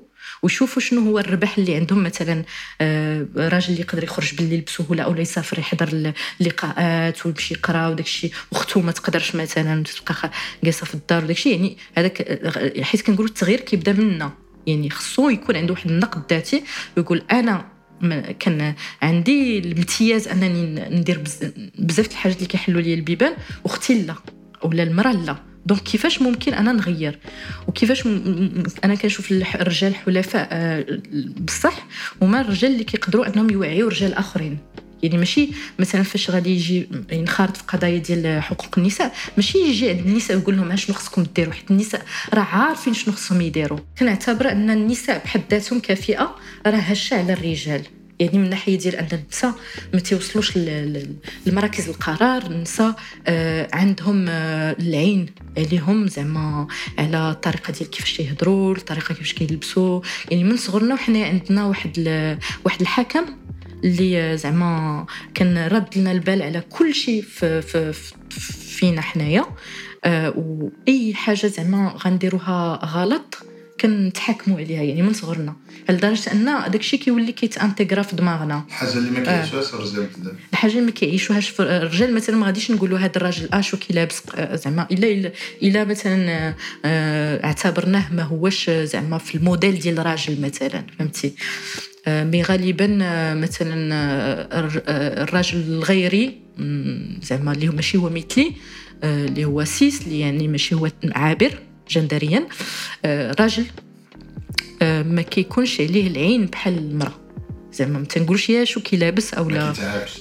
ويشوفوا 0.43 0.81
شنو 0.81 1.01
هو 1.01 1.19
الربح 1.19 1.57
اللي 1.57 1.75
عندهم 1.75 2.03
مثلا 2.03 2.43
آه، 2.81 3.25
راجل 3.35 3.79
يقدر 3.79 4.03
يخرج 4.03 4.35
بالليل 4.35 4.61
بسهولة 4.61 5.03
أو 5.03 5.15
يسافر 5.15 5.59
يحضر 5.59 6.13
اللقاءات 6.41 7.25
ويمشي 7.25 7.53
يقرأ 7.53 7.87
وداك 7.87 8.05
الشيء 8.05 8.31
واختو 8.51 8.81
ما 8.81 8.91
تقدرش 8.91 9.35
مثلا 9.35 9.83
تبقى 9.83 10.31
جالسة 10.63 10.85
في 10.85 10.93
الدار 10.95 11.23
وداك 11.23 11.35
الشيء 11.37 11.55
يعني 11.55 11.77
هذاك 11.97 12.21
آه، 12.21 12.83
حيت 12.83 13.01
كنقولوا 13.01 13.29
التغيير 13.29 13.59
كيبدأ 13.59 13.93
منا. 13.93 14.31
يعني 14.67 14.89
خصو 14.89 15.29
يكون 15.29 15.55
عنده 15.55 15.73
واحد 15.73 15.89
النقد 15.91 16.21
ذاتي 16.33 16.63
ويقول 16.97 17.23
أنا 17.31 17.65
كان 18.39 18.73
عندي 19.01 19.59
الامتياز 19.59 20.27
أنني 20.27 20.89
ندير 20.89 21.17
بز- 21.19 21.51
بزاف 21.79 22.11
الحاجات 22.11 22.35
اللي 22.37 22.47
كيحلوا 22.47 22.81
لي 22.81 22.93
البيبان 22.93 23.33
واختي 23.63 24.01
لا 24.03 24.15
ولا 24.63 24.83
المرأة 24.83 25.11
لا. 25.13 25.35
دونك 25.65 25.81
كيفاش 25.81 26.21
ممكن 26.21 26.53
أنا 26.53 26.71
نغير؟ 26.71 27.19
وكيفاش 27.67 28.07
م- 28.07 28.63
أنا 28.83 28.95
كنشوف 28.95 29.31
الرجال 29.31 29.95
حلفاء 29.95 30.47
آه، 30.51 30.85
بصح 31.47 31.87
هما 32.21 32.41
الرجال 32.41 32.71
اللي 32.71 32.83
كيقدروا 32.83 33.27
أنهم 33.27 33.49
يوعيوا 33.49 33.89
رجال 33.89 34.13
آخرين. 34.13 34.57
يعني 35.03 35.17
ماشي 35.17 35.49
مثلا 35.79 36.03
فاش 36.03 36.29
غادي 36.29 36.49
يجي 36.49 36.87
ينخرط 37.11 37.57
في 37.57 37.63
قضايا 37.67 37.97
ديال 37.97 38.41
حقوق 38.43 38.75
النساء 38.77 39.13
ماشي 39.37 39.57
يجي 39.57 39.89
عند 39.89 39.99
النساء 39.99 40.37
ويقول 40.37 40.57
لهم 40.57 40.75
شنو 40.75 40.95
خصكم 40.95 41.23
ديروا 41.35 41.53
حيت 41.53 41.71
النساء 41.71 42.05
راه 42.33 42.41
عارفين 42.41 42.93
شنو 42.93 43.13
خصهم 43.13 43.41
يديروا. 43.41 43.79
كنعتبر 43.99 44.51
أن 44.51 44.69
النساء 44.69 45.21
بحد 45.23 45.41
ذاتهم 45.51 45.79
كفئة 45.79 46.35
راه 46.67 46.75
هشة 46.77 47.17
على 47.19 47.33
الرجال. 47.33 47.81
يعني 48.19 48.37
من 48.37 48.49
ناحية 48.49 48.77
ديال 48.77 48.95
أن 48.95 49.07
النساء 49.13 49.53
ما 49.93 49.99
تيوصلوش 49.99 50.57
لمراكز 51.45 51.89
القرار 51.89 52.45
النساء 52.45 52.95
آه، 53.27 53.69
عندهم 53.73 54.25
آه، 54.29 54.75
العين 54.79 55.25
عليهم 55.57 56.07
زعما 56.07 56.67
على 56.97 57.31
الطريقة 57.31 57.73
ديال 57.73 57.89
كيفاش 57.89 58.17
تيهضروا 58.17 58.75
الطريقة 58.75 59.07
كيفاش 59.07 59.33
كيلبسوا. 59.33 60.01
يعني 60.31 60.43
من 60.43 60.57
صغرنا 60.57 60.93
وحنا 60.93 61.25
عندنا 61.25 61.65
واحد 61.65 61.99
واحد 62.65 62.81
الحكم 62.81 63.25
اللي 63.83 64.21
آه، 64.21 64.35
زعما 64.35 65.05
كان 65.33 65.67
رد 65.67 65.97
لنا 65.97 66.11
البال 66.11 66.41
على 66.41 66.61
كل 66.69 66.93
شيء 66.93 67.21
في, 67.21 67.61
في, 67.61 67.93
في 67.93 68.13
فينا 68.53 69.01
حنايا. 69.01 69.45
واي 70.35 71.13
حاجة 71.13 71.47
زعما 71.47 71.95
غنديروها 72.05 72.79
غلط 72.85 73.48
كنتحاكموا 73.81 74.57
عليها 74.57 74.83
يعني 74.83 75.01
من 75.01 75.13
صغرنا 75.13 75.55
لدرجة 75.89 76.31
أن 76.31 76.45
داك 76.45 76.75
الشيء 76.75 76.99
كيولي 76.99 77.31
كي 77.31 77.44
s'intègre 77.44 78.01
في 78.01 78.15
دماغنا. 78.15 78.63
الحاجة 78.67 78.93
اللي 78.97 79.11
ما 79.11 79.19
كيعيشوهاش 79.19 79.73
الرجال 79.73 80.05
بزاف 80.05 80.33
الحاجة 80.53 80.71
اللي 80.71 80.81
ما 80.85 80.91
كيعيشوهاش 80.91 81.49
في 81.49 81.63
الرجال 81.63 82.13
مثلا 82.15 82.35
ما 82.35 82.45
غاديش 82.45 82.71
نقولوا 82.71 82.99
هذا 82.99 83.11
الراجل 83.15 83.49
آه 83.53 83.61
شو 83.61 83.77
كي 83.77 83.93
لابس 83.93 84.21
آه، 84.35 84.55
زعما 84.55 84.87
إلا 84.91 85.31
إلا 85.63 85.83
مثلا 85.83 86.29
آه، 86.29 86.55
آه، 86.85 87.45
اعتبرناه 87.45 88.13
ما 88.13 88.23
هوش 88.23 88.69
آه، 88.69 88.83
زعما 88.85 89.17
في 89.17 89.35
الموديل 89.35 89.79
ديال 89.79 89.99
الراجل 89.99 90.41
مثلا 90.41 90.83
فهمتي؟ 90.99 91.33
آه، 92.07 92.23
mais 92.23 92.43
غالبا 92.43 92.99
آه، 93.01 93.33
مثلا 93.33 93.93
آه، 93.93 94.59
الر- 94.59 94.83
آه، 94.87 95.23
الراجل 95.23 95.57
الغيري 95.59 96.37
زعما 97.23 97.51
اللي 97.51 97.67
هو 97.67 97.71
ماشي 97.73 97.97
هو 97.97 98.09
مثلي 98.09 98.53
آه، 99.03 99.25
اللي 99.25 99.45
هو 99.45 99.63
cis 99.63 100.01
اللي 100.01 100.19
يعني 100.19 100.47
ماشي 100.47 100.75
هو 100.75 100.89
عابر. 101.11 101.59
جندريا 101.89 102.47
آه، 103.05 103.35
راجل 103.39 103.65
آه، 104.81 105.03
ما 105.03 105.21
كيكونش 105.21 105.81
عليه 105.81 106.07
العين 106.07 106.45
بحال 106.45 106.77
المرأة. 106.77 107.28
زعما 107.79 107.99
ما 107.99 108.05
تنقولش 108.05 108.49
يا 108.49 108.65
شو 108.65 108.79
كي 108.81 108.97
لابس 108.97 109.33
أو 109.33 109.49
لا. 109.49 109.73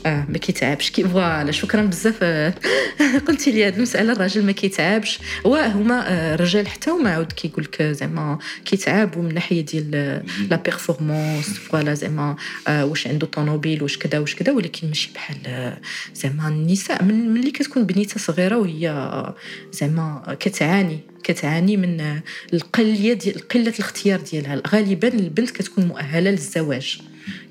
آه 0.07 0.27
ما 0.29 0.39
كيتعبش. 0.39 0.91
كي 0.91 1.05
voilà 1.05 1.53
شكرا 1.53 1.83
بزاف. 1.83 2.19
آه، 2.23 2.55
قلتي 3.29 3.51
لي 3.51 3.67
هذه 3.67 3.77
المسألة 3.77 4.13
الراجل 4.13 4.45
ما 4.47 4.53
كيتعبش. 4.53 5.19
وهما 5.45 6.09
آه، 6.13 6.35
الرجال 6.35 6.69
حتى 6.69 6.91
هما 6.91 7.11
عاود 7.11 7.33
كيقول 7.33 7.65
لك 7.65 7.83
زعما 7.83 8.39
كيتعبوا 8.65 9.23
من 9.23 9.35
ناحية 9.35 9.61
ديال 9.61 9.91
آه، 9.95 10.23
la 10.51 10.57
performance 10.57 11.49
voilà 11.49 11.95
زعما 11.95 12.37
آه، 12.69 12.85
واش 12.85 13.07
عنده 13.07 13.27
طوموبيل 13.27 13.83
واش 13.83 13.99
كذا 13.99 14.19
واش 14.19 14.35
كذا. 14.35 14.53
ولكن 14.53 14.89
ماشي 14.89 15.11
بحال 15.15 15.37
آه، 15.47 15.79
زعما 16.15 16.49
النساء. 16.49 17.03
من 17.05 17.35
ملي 17.35 17.51
كتكون 17.51 17.85
بنيته 17.87 18.21
صغيرة 18.21 18.57
وهي 18.57 18.89
آه، 18.91 19.35
زعما 19.73 20.37
كتعاني 20.41 20.99
كتعاني 21.25 21.77
من 21.77 22.01
آه، 22.01 22.23
القلية 22.55 23.13
ديال 23.13 23.49
قلة 23.49 23.73
الاختيار 23.79 24.21
ديالها. 24.21 24.63
غالبا 24.69 25.09
البنت 25.09 25.51
كتكون 25.51 25.85
مؤهلة 25.87 26.31
للزواج. 26.31 26.99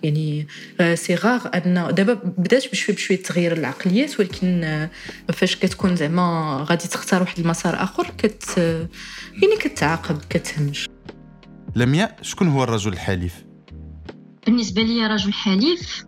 يعني 0.03 0.47
آه، 0.79 0.95
سي 0.95 1.15
غاغ 1.15 1.47
ان 1.55 1.73
دابا 1.95 2.13
بدات 2.13 2.71
بشويه 2.71 2.95
بشويه 2.95 3.23
تغيير 3.23 3.53
العقليات 3.53 4.19
ولكن 4.19 4.63
آه، 4.63 4.89
فاش 5.33 5.55
كتكون 5.55 5.95
زعما 5.95 6.65
غادي 6.69 6.87
تختار 6.87 7.21
واحد 7.21 7.39
المسار 7.39 7.83
آخر 7.83 8.11
كت 8.17 8.43
آه، 8.57 8.87
يعني 9.33 9.55
كتعاقب 9.59 10.17
كتهمش 10.29 10.89
لمياء 11.75 12.17
شكون 12.21 12.47
هو 12.47 12.63
الرجل 12.63 12.93
الحليف؟ 12.93 13.45
بالنسبة 14.45 14.81
لي 14.81 15.07
رجل 15.07 15.33
حليف 15.33 16.05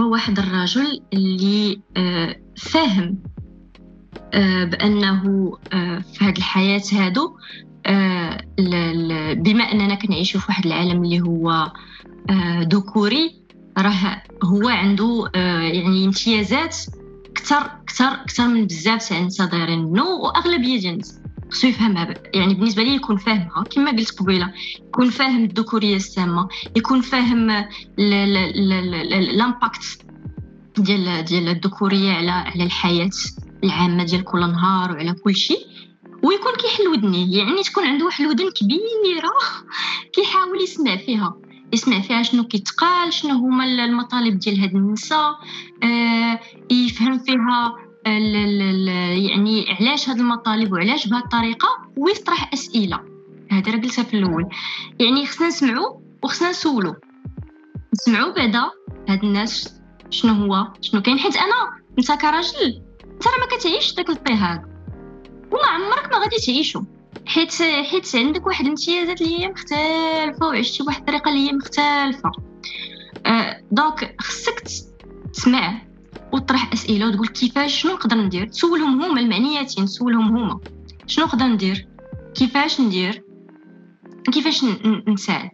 هو 0.00 0.12
واحد 0.12 0.38
الرجل 0.38 1.00
اللي 1.12 1.80
آه، 1.96 2.36
فاهم 2.56 3.18
آه، 4.34 4.64
بأنه 4.64 5.52
آه، 5.72 5.98
في 5.98 6.24
هذه 6.24 6.38
الحياة 6.38 6.82
هادو 6.92 7.26
آه، 7.26 7.73
بما 9.34 9.64
أننا 9.72 9.94
كنعيشوا 9.94 10.40
في 10.40 10.46
واحد 10.48 10.66
العالم 10.66 11.04
اللي 11.04 11.20
هو 11.20 11.72
آه، 12.30 12.60
ذكوري 12.72 13.34
راه 13.78 14.22
هو 14.44 14.68
عنده 14.68 15.30
آه، 15.34 15.60
يعني 15.60 16.04
امتيازات 16.04 16.76
كثر 17.34 17.70
كثر 17.86 18.16
كثر 18.28 18.48
من 18.48 18.66
بزاف 18.66 19.08
تاع 19.08 19.18
الناس 19.18 19.42
دايرين 19.42 19.84
منه 19.84 20.06
وأغلبية 20.08 20.80
ديال 20.80 20.92
الناس 20.92 21.20
خصو 21.50 21.66
يفهمها. 21.66 22.14
يعني 22.34 22.54
بالنسبة 22.54 22.82
لي 22.82 22.94
يكون 22.94 23.16
فاهمها 23.16 23.64
كما 23.70 23.90
قلت 23.90 24.20
قبيلة 24.20 24.52
يكون 24.88 25.10
فاهم 25.10 25.44
الذكورية 25.44 25.96
السامة 25.96 26.48
يكون 26.76 27.00
فاهم 27.00 27.50
ال- 27.50 27.64
ال- 27.98 28.36
ال- 28.36 28.72
ال- 28.72 28.94
ال- 28.94 29.14
الإمباكت 29.30 29.98
ديال 30.78 31.24
ديال 31.24 31.48
الذكورية 31.48 32.12
على 32.12 32.30
على 32.30 32.64
الحياة 32.64 33.10
العامة 33.64 34.04
ديال 34.04 34.24
كل 34.24 34.40
نهار 34.40 34.92
وعلى 34.92 35.12
كل 35.12 35.34
شيء. 35.36 35.66
ويكون 36.24 36.52
كيحل 36.52 36.88
ودنيه 36.88 37.38
يعني 37.38 37.62
تكون 37.62 37.84
عنده 37.84 38.04
واحد 38.04 38.24
الودن 38.24 38.50
كبيرة 38.50 39.32
كيحاول 40.12 40.62
يسمع 40.62 40.96
فيها. 40.96 41.36
يسمع 41.72 42.00
فيها 42.00 42.22
شنو 42.22 42.44
كيتقال 42.44 43.12
شنو 43.12 43.34
هما 43.34 43.64
المطالب 43.64 44.38
ديال 44.38 44.60
هاد 44.60 44.74
النساء 44.74 45.38
آه 45.82 46.40
يفهم 46.70 47.18
فيها 47.18 47.76
يعني 48.06 49.66
علاش 49.80 50.08
هاد 50.08 50.18
المطالب 50.18 50.72
وعلاش 50.72 51.06
بهاد 51.06 51.22
الطريقة 51.22 51.68
ويطرح 51.96 52.52
أسئلة. 52.52 53.00
هذا 53.50 53.72
راه 53.72 53.76
قلتها 53.76 54.04
في 54.04 54.14
الأول. 54.14 54.48
يعني 55.00 55.26
خصنا 55.26 55.48
نسمعوا 55.48 56.00
وخصنا 56.22 56.50
نسولوا 56.50 56.94
نسمعوا 57.92 58.32
بعدا 58.32 58.70
هاد 59.08 59.24
الناس 59.24 59.80
شنو 60.10 60.32
هو 60.32 60.68
شنو 60.80 61.02
كاين. 61.02 61.18
حيت 61.18 61.36
أنا 61.36 61.80
أنت 61.98 62.12
كراجل 62.12 62.82
أنت 63.04 63.26
راه 63.26 63.38
ما 63.40 63.58
كتعيش 63.58 63.94
داك 63.94 64.10
الاضطهاد 64.10 64.73
وما 65.50 65.66
عمرك 65.66 66.12
ما 66.12 66.18
غادي 66.18 66.36
تعيشو. 66.46 66.82
حيت 67.26 67.52
حيت 67.62 68.16
عندك 68.16 68.46
واحد 68.46 68.64
الامتيازات 68.64 69.20
اللي 69.22 69.38
هي 69.40 69.48
مختلفة 69.48 70.46
وعشتي 70.46 70.82
بواحد 70.82 70.98
الطريقة 71.00 71.28
اللي 71.28 71.48
هي 71.48 71.52
مختلفة. 71.52 72.32
آه 73.26 73.60
دونك 73.70 74.14
خصك 74.20 74.60
تس- 74.60 74.86
تسمع 75.32 75.82
وتطرح 76.32 76.72
أسئلة 76.72 77.08
وتقول 77.08 77.26
كيفاش 77.28 77.82
شنو 77.82 77.92
نقدر 77.92 78.16
ندير؟ 78.16 78.46
تسولهم 78.46 79.02
هما 79.02 79.20
المعنياتين 79.20 79.84
تسولهم 79.84 80.36
هما. 80.36 80.60
شنو 81.06 81.24
نقدر 81.24 81.44
ندير؟ 81.46 81.88
كيفاش 82.34 82.80
ندير؟ 82.80 83.22
كيفاش 84.32 84.64
نساعد؟ 85.08 85.50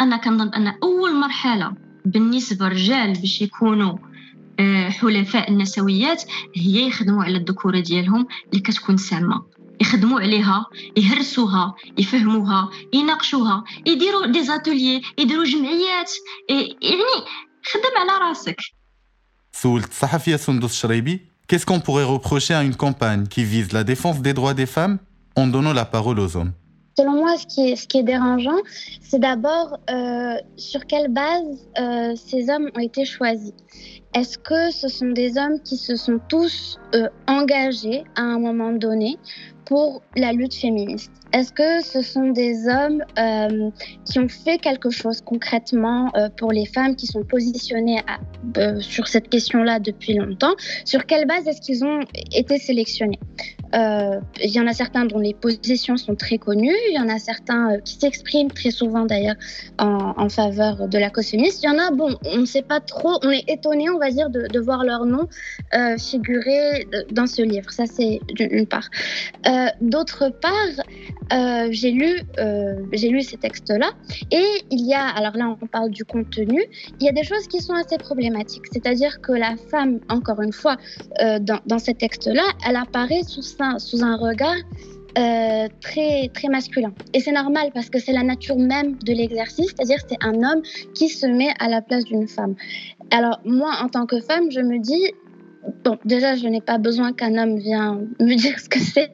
أنا 0.00 0.16
كنظن 0.16 0.48
ان 0.48 0.66
أول 0.82 1.14
مرحلة 1.20 1.74
بالنسبة 2.04 2.66
للرجال 2.66 3.12
باش 3.12 3.42
يكونوا 3.42 3.98
حلفاء 4.89 5.49
النسويات 5.49 6.23
هي 6.55 6.87
يخدموا 6.87 7.23
على 7.23 7.37
الذكوره 7.37 7.79
ديالهم 7.79 8.27
اللي 8.49 8.59
كتكون 8.59 8.97
سامه 8.97 9.43
يخدموا 9.81 10.19
عليها 10.19 10.65
يهرسوها 10.97 11.75
يفهموها 11.97 12.69
يناقشوها 12.93 13.63
يديروا 13.85 14.25
دي 14.25 14.43
زاتوليي 14.43 15.01
يديروا 15.17 15.45
جمعيات 15.45 16.11
يعني 16.49 17.25
خدم 17.63 17.97
على 17.97 18.27
راسك 18.29 18.57
سولت 19.51 19.89
الصحفيه 19.89 20.35
سندس 20.35 20.73
شريبي 20.73 21.37
Qu'est-ce 21.47 21.65
qu'on 21.65 21.79
pourrait 21.79 22.03
reprocher 22.03 22.53
à 22.53 22.61
une 22.61 22.75
campagne 22.75 23.25
qui 23.25 23.45
vise 23.45 23.71
la 23.71 23.85
défense 23.85 24.19
des 24.21 24.33
droits 24.33 24.53
des 24.53 24.65
femmes 24.65 24.97
en 25.37 25.47
donnant 25.47 25.71
la 25.71 25.85
parole 25.85 26.19
aux 26.19 26.35
hommes 26.35 26.51
Selon 26.99 27.13
moi, 27.23 27.37
ce 27.37 27.45
qui 27.45 27.61
est, 27.69 27.75
ce 27.75 27.87
qui 27.87 27.99
est 27.99 28.03
dérangeant, 28.15 28.59
c'est 29.01 29.19
d'abord 29.19 29.77
euh, 29.89 30.35
sur 30.57 30.85
quelle 30.87 31.09
base 31.13 31.45
euh, 31.79 32.15
ces 32.15 32.49
hommes 32.49 32.69
ont 32.75 32.79
été 32.79 33.05
choisis. 33.05 33.53
Est-ce 34.14 34.36
que 34.36 34.70
ce 34.70 34.88
sont 34.88 35.08
des 35.08 35.38
hommes 35.38 35.58
qui 35.60 35.76
se 35.76 35.96
sont 35.96 36.20
tous 36.28 36.78
euh, 36.94 37.08
engagés 37.26 38.04
à 38.14 38.20
un 38.22 38.38
moment 38.38 38.72
donné 38.72 39.16
pour 39.64 40.02
la 40.16 40.32
lutte 40.32 40.54
féministe? 40.54 41.10
Est-ce 41.32 41.52
que 41.52 41.82
ce 41.82 42.02
sont 42.02 42.28
des 42.28 42.68
hommes 42.68 43.02
euh, 43.18 43.70
qui 44.04 44.18
ont 44.18 44.28
fait 44.28 44.58
quelque 44.58 44.90
chose 44.90 45.22
concrètement 45.22 46.10
euh, 46.14 46.28
pour 46.28 46.52
les 46.52 46.66
femmes, 46.66 46.94
qui 46.94 47.06
sont 47.06 47.24
euh, 48.58 48.80
sur 48.80 49.08
cette 49.08 49.30
question-là 49.30 49.78
depuis 49.78 50.14
longtemps? 50.14 50.52
Sur 50.84 51.06
quelle 51.06 51.26
base 51.26 51.46
est-ce 51.46 51.62
qu'ils 51.62 51.84
ont 51.84 52.00
été 52.34 52.58
sélectionnés? 52.58 53.18
Il 53.74 54.50
y 54.50 54.60
en 54.60 54.66
a 54.66 54.74
certains 54.74 55.06
dont 55.06 55.18
les 55.18 55.32
positions 55.32 55.96
sont 55.96 56.14
très 56.14 56.36
connues, 56.36 56.76
il 56.90 56.94
y 56.94 56.98
en 56.98 57.08
a 57.08 57.18
certains 57.18 57.78
qui 57.82 57.94
s'expriment 57.94 58.50
très 58.50 58.70
souvent 58.70 59.06
d'ailleurs 59.06 59.36
en, 59.78 60.12
en, 60.18 60.28
faveur 60.28 60.88
de 60.88 60.98
la 60.98 61.08
cause 61.08 61.28
féministe. 61.28 61.62
Il 61.62 61.66
y 61.66 61.70
en 61.70 61.78
a, 61.78 61.90
bon, 61.90 62.18
on 62.26 62.36
ne 62.36 62.44
sait 62.44 62.60
pas 62.60 62.80
trop, 62.80 63.18
on 63.22 63.30
est 63.30 63.48
étonné, 63.48 63.88
on 63.88 63.96
de, 64.10 64.60
voir 64.60 64.84
leur 64.84 65.04
nom 65.04 65.28
euh, 65.74 65.96
figurer 65.96 66.86
dans 67.10 67.26
ce 67.26 67.42
livre. 67.42 67.70
Ça, 67.70 67.86
c'est 67.86 68.20
d'une 68.34 68.66
part. 68.66 68.88
Euh, 69.46 69.66
D'autre 69.80 70.30
part, 70.30 70.52
euh, 71.32 71.68
j'ai 71.70 71.90
lu, 71.90 72.20
euh, 72.38 72.74
j'ai 72.92 73.08
lu 73.08 73.22
ces 73.22 73.36
textes-là 73.36 73.90
et 74.30 74.46
il 74.70 74.86
y 74.86 74.94
a, 74.94 75.06
alors 75.06 75.36
là, 75.36 75.54
on 75.60 75.66
parle 75.66 75.90
du 75.90 76.04
contenu, 76.04 76.62
il 77.00 77.06
y 77.06 77.08
a 77.08 77.12
des 77.12 77.24
choses 77.24 77.46
qui 77.48 77.60
sont 77.60 77.74
assez 77.74 77.98
problématiques. 77.98 78.64
C'est-à-dire 78.72 79.20
que 79.20 79.32
la 79.32 79.56
femme, 79.70 80.00
encore 80.08 80.40
une 80.42 80.52
fois, 80.52 80.76
dans, 81.40 81.60
dans 81.66 81.78
ces 81.78 81.94
textes-là, 81.94 82.44
elle 82.66 82.76
apparaît 82.76 83.22
sous 83.22 83.42
sous 83.42 84.02
un 84.02 84.16
regard 84.16 84.56
euh, 85.18 85.68
très, 85.80 86.28
très 86.32 86.48
masculin. 86.48 86.92
Et 87.12 87.20
c'est 87.20 87.32
normal 87.32 87.70
parce 87.74 87.90
que 87.90 87.98
c'est 87.98 88.12
la 88.12 88.22
nature 88.22 88.56
même 88.56 88.96
de 88.98 89.12
l'exercice, 89.12 89.66
c'est-à-dire 89.76 89.98
c'est 90.08 90.22
un 90.22 90.34
homme 90.42 90.62
qui 90.94 91.08
se 91.08 91.26
met 91.26 91.52
à 91.58 91.68
la 91.68 91.82
place 91.82 92.04
d'une 92.04 92.28
femme. 92.28 92.54
Alors 93.10 93.40
moi, 93.44 93.72
en 93.82 93.88
tant 93.88 94.06
que 94.06 94.20
femme, 94.20 94.50
je 94.50 94.60
me 94.60 94.78
dis, 94.78 95.12
bon, 95.84 95.98
déjà, 96.04 96.36
je 96.36 96.46
n'ai 96.46 96.60
pas 96.60 96.78
besoin 96.78 97.12
qu'un 97.12 97.36
homme 97.36 97.58
vienne 97.58 98.08
me 98.20 98.34
dire 98.34 98.58
ce 98.58 98.68
que 98.68 98.78
c'est 98.78 99.10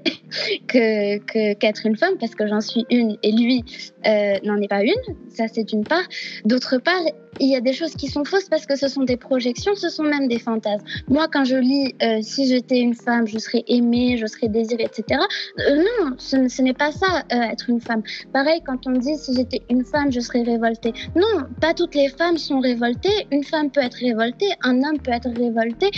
que, 0.66 1.54
qu'être 1.54 1.86
une 1.86 1.96
femme, 1.96 2.14
parce 2.18 2.34
que 2.34 2.46
j'en 2.46 2.60
suis 2.60 2.86
une 2.90 3.16
et 3.22 3.32
lui 3.32 3.64
euh, 4.06 4.34
n'en 4.44 4.60
est 4.60 4.68
pas 4.68 4.82
une. 4.82 4.92
Ça, 5.28 5.44
c'est 5.48 5.64
d'une 5.64 5.84
part. 5.84 6.04
D'autre 6.44 6.78
part, 6.78 7.00
il 7.40 7.48
y 7.48 7.56
a 7.56 7.60
des 7.60 7.72
choses 7.72 7.94
qui 7.94 8.08
sont 8.08 8.24
fausses 8.24 8.48
parce 8.48 8.66
que 8.66 8.76
ce 8.76 8.88
sont 8.88 9.04
des 9.04 9.16
projections, 9.16 9.74
ce 9.74 9.88
sont 9.88 10.02
même 10.02 10.28
des 10.28 10.38
fantasmes. 10.38 10.84
Moi, 11.08 11.28
quand 11.32 11.44
je 11.44 11.56
lis 11.56 11.94
euh, 12.02 12.18
si 12.22 12.48
j'étais 12.48 12.80
une 12.80 12.94
femme, 12.94 13.26
je 13.26 13.38
serais 13.38 13.64
aimée, 13.68 14.16
je 14.16 14.26
serais 14.26 14.48
désirée, 14.48 14.84
etc. 14.84 15.20
Euh, 15.58 15.76
non, 15.76 16.14
ce, 16.18 16.48
ce 16.48 16.62
n'est 16.62 16.74
pas 16.74 16.90
ça, 16.92 17.24
être 17.30 17.70
une 17.70 17.80
femme. 17.80 18.02
Pareil, 18.32 18.60
quand 18.66 18.86
on 18.86 18.92
dit 18.92 19.16
si 19.16 19.34
j'étais 19.34 19.62
une 19.70 19.84
femme, 19.84 20.10
je 20.10 20.20
serais 20.20 20.42
révoltée. 20.42 20.92
Non, 21.14 21.44
pas 21.60 21.74
toutes 21.74 21.94
les 21.94 22.08
femmes 22.08 22.38
sont 22.38 22.60
révoltées. 22.60 23.26
Une 23.30 23.44
femme 23.44 23.70
peut 23.70 23.82
être 23.82 23.98
révoltée, 23.98 24.50
un 24.62 24.82
homme 24.82 24.98
peut 24.98 25.12
être 25.12 25.30
révolté. 25.30 25.90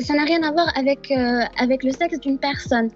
Ça 0.00 0.14
n'a 0.14 0.24
rien 0.24 0.42
à 0.42 0.50
voir 0.52 0.70
avec, 0.76 1.10
euh, 1.10 1.40
avec 1.58 1.82
le 1.82 1.90
sexe 1.90 2.18
d'une 2.20 2.38
personne. 2.38 2.90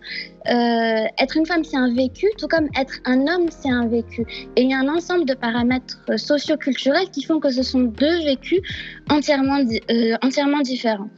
Euh, 0.48 1.04
être 1.18 1.36
une 1.36 1.46
femme, 1.46 1.64
c'est 1.64 1.76
un 1.76 1.92
vécu, 1.92 2.26
tout 2.38 2.48
comme 2.48 2.68
être 2.78 2.94
un 3.04 3.26
homme, 3.26 3.48
c'est 3.50 3.70
un 3.70 3.86
vécu. 3.86 4.22
Et 4.56 4.62
il 4.62 4.70
y 4.70 4.74
a 4.74 4.78
un 4.78 4.88
ensemble 4.88 5.24
de 5.24 5.34
paramètres 5.34 5.98
socioculturels 6.16 7.10
qui 7.10 7.22
font 7.22 7.40
que 7.40 7.50
ce 7.50 7.62
sont 7.62 7.80
deux 7.80 8.24
vécus 8.24 8.60
entièrement, 9.08 9.58
euh, 9.90 10.16
entièrement 10.22 10.60
différents. 10.60 11.10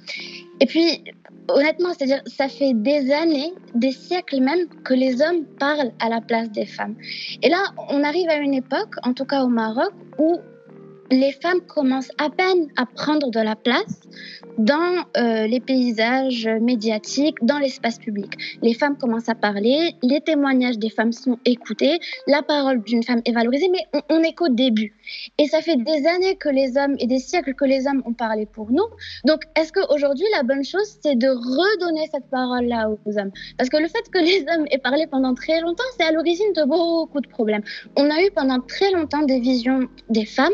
Et 0.61 0.67
puis, 0.67 1.03
honnêtement, 1.49 1.91
c'est-à-dire, 1.93 2.23
ça 2.27 2.49
fait 2.49 2.73
des 2.75 3.13
années, 3.13 3.53
des 3.75 3.93
siècles 3.93 4.41
même, 4.41 4.67
que 4.85 4.95
les 4.95 5.21
hommes 5.23 5.45
parlent 5.59 5.93
à 6.01 6.09
la 6.09 6.21
place 6.21 6.51
des 6.51 6.67
femmes. 6.67 6.95
Et 7.43 7.49
là, 7.49 7.63
on 7.89 8.05
arrive 8.05 8.29
à 8.29 8.37
une 8.37 8.55
époque, 8.55 8.95
en 9.03 9.13
tout 9.13 9.25
cas 9.25 9.43
au 9.43 9.49
Maroc, 9.49 9.93
où 10.19 10.41
les 11.11 11.33
femmes 11.33 11.61
commencent 11.67 12.13
à 12.19 12.31
peine 12.31 12.69
à 12.77 12.87
prendre 12.87 13.31
de 13.31 13.41
la 13.41 13.57
place 13.57 14.01
dans 14.59 15.05
euh, 15.17 15.47
les 15.47 15.61
paysages 15.61 16.49
médiatiques, 16.61 17.37
dans 17.43 17.59
l'espace 17.59 17.99
public. 17.99 18.33
Les 18.63 18.75
femmes 18.75 18.97
commencent 18.97 19.29
à 19.29 19.35
parler, 19.35 19.95
les 20.03 20.21
témoignages 20.21 20.79
des 20.79 20.91
femmes 20.91 21.13
sont 21.13 21.39
écoutés, 21.45 21.99
la 22.27 22.43
parole 22.43 22.83
d'une 22.83 23.03
femme 23.03 23.23
est 23.25 23.33
valorisée, 23.33 23.69
mais 23.71 23.87
on, 23.95 24.01
on 24.17 24.23
est 24.23 24.35
qu'au 24.35 24.49
début. 24.49 24.95
Et 25.39 25.47
ça 25.47 25.61
fait 25.61 25.77
des 25.77 26.07
années 26.07 26.37
que 26.37 26.49
les 26.49 26.77
hommes 26.77 26.97
et 26.99 27.07
des 27.07 27.19
siècles 27.19 27.55
que 27.55 27.65
les 27.65 27.87
hommes 27.87 28.03
ont 28.05 28.13
parlé 28.13 28.47
pour 28.47 28.71
nous. 28.71 28.85
Donc, 29.25 29.43
est-ce 29.59 29.73
qu'aujourd'hui, 29.73 30.27
la 30.37 30.43
bonne 30.43 30.65
chose, 30.65 30.99
c'est 31.03 31.17
de 31.17 31.29
redonner 31.29 32.09
cette 32.13 32.29
parole-là 32.31 32.91
aux 32.91 33.19
hommes? 33.19 33.31
Parce 33.59 33.71
que 33.71 33.79
le 33.79 33.89
fait 33.89 34.09
que 34.13 34.19
les 34.19 34.45
hommes 34.53 34.67
aient 34.71 34.79
parlé 34.79 35.07
pendant 35.07 35.35
très 35.35 35.61
longtemps, 35.61 35.85
c'est 35.97 36.05
à 36.05 36.13
l'origine 36.13 36.53
de 36.55 36.65
beaucoup 36.65 37.21
de 37.21 37.29
problèmes. 37.29 37.63
On 37.97 38.11
a 38.11 38.23
eu 38.23 38.31
pendant 38.35 38.61
très 38.61 38.91
longtemps 38.93 39.23
des 39.23 39.41
visions 39.41 39.89
des 40.11 40.27
femmes 40.27 40.53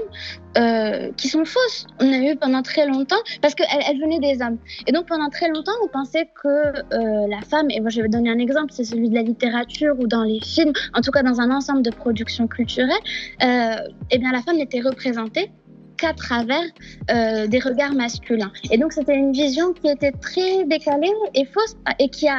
euh, 0.57 1.11
qui 1.17 1.29
sont 1.29 1.45
fausses. 1.45 1.87
On 2.01 2.13
a 2.13 2.19
eu 2.19 2.37
pendant 2.37 2.63
très 2.63 2.87
longtemps, 2.87 3.23
parce 3.43 3.55
qu'elles 3.55 3.67
elles 3.89 4.01
venaient 4.01 4.19
des 4.19 4.43
hommes. 4.43 4.59
Et 4.87 4.93
donc 4.93 5.07
pendant 5.07 5.29
très 5.29 5.49
longtemps, 5.49 5.73
on 5.85 5.89
pensait 5.89 6.29
que 6.43 6.49
euh, 6.49 7.27
la 7.29 7.41
femme, 7.43 7.71
et 7.71 7.81
moi 7.81 7.91
je 7.91 8.01
vais 8.01 8.09
donner 8.09 8.31
un 8.31 8.39
exemple, 8.39 8.73
c'est 8.73 8.85
celui 8.85 9.09
de 9.09 9.15
la 9.15 9.23
littérature 9.23 9.95
ou 9.99 10.07
dans 10.07 10.25
les 10.25 10.41
films, 10.41 10.73
en 10.95 11.01
tout 11.01 11.11
cas 11.11 11.23
dans 11.23 11.41
un 11.41 11.51
ensemble 11.51 11.83
de 11.83 11.91
productions 11.91 12.47
culturelles, 12.47 12.91
euh, 13.43 13.75
eh 14.11 14.19
bien 14.19 14.33
la 14.33 14.43
femme 14.43 14.57
n'était 14.57 14.81
représentée 14.81 15.51
qu'à 15.99 16.15
travers 16.15 16.65
euh, 17.11 17.47
des 17.47 17.59
regards 17.59 17.95
masculins. 17.95 18.53
Et 18.71 18.79
donc 18.79 18.93
c'était 18.93 19.17
une 19.17 19.33
vision 19.33 19.73
qui 19.73 19.89
était 19.89 20.13
très 20.13 20.65
décalée 20.65 21.13
et 21.35 21.45
fausse 21.45 21.77
et 21.99 22.09
qui 22.09 22.29
a 22.29 22.39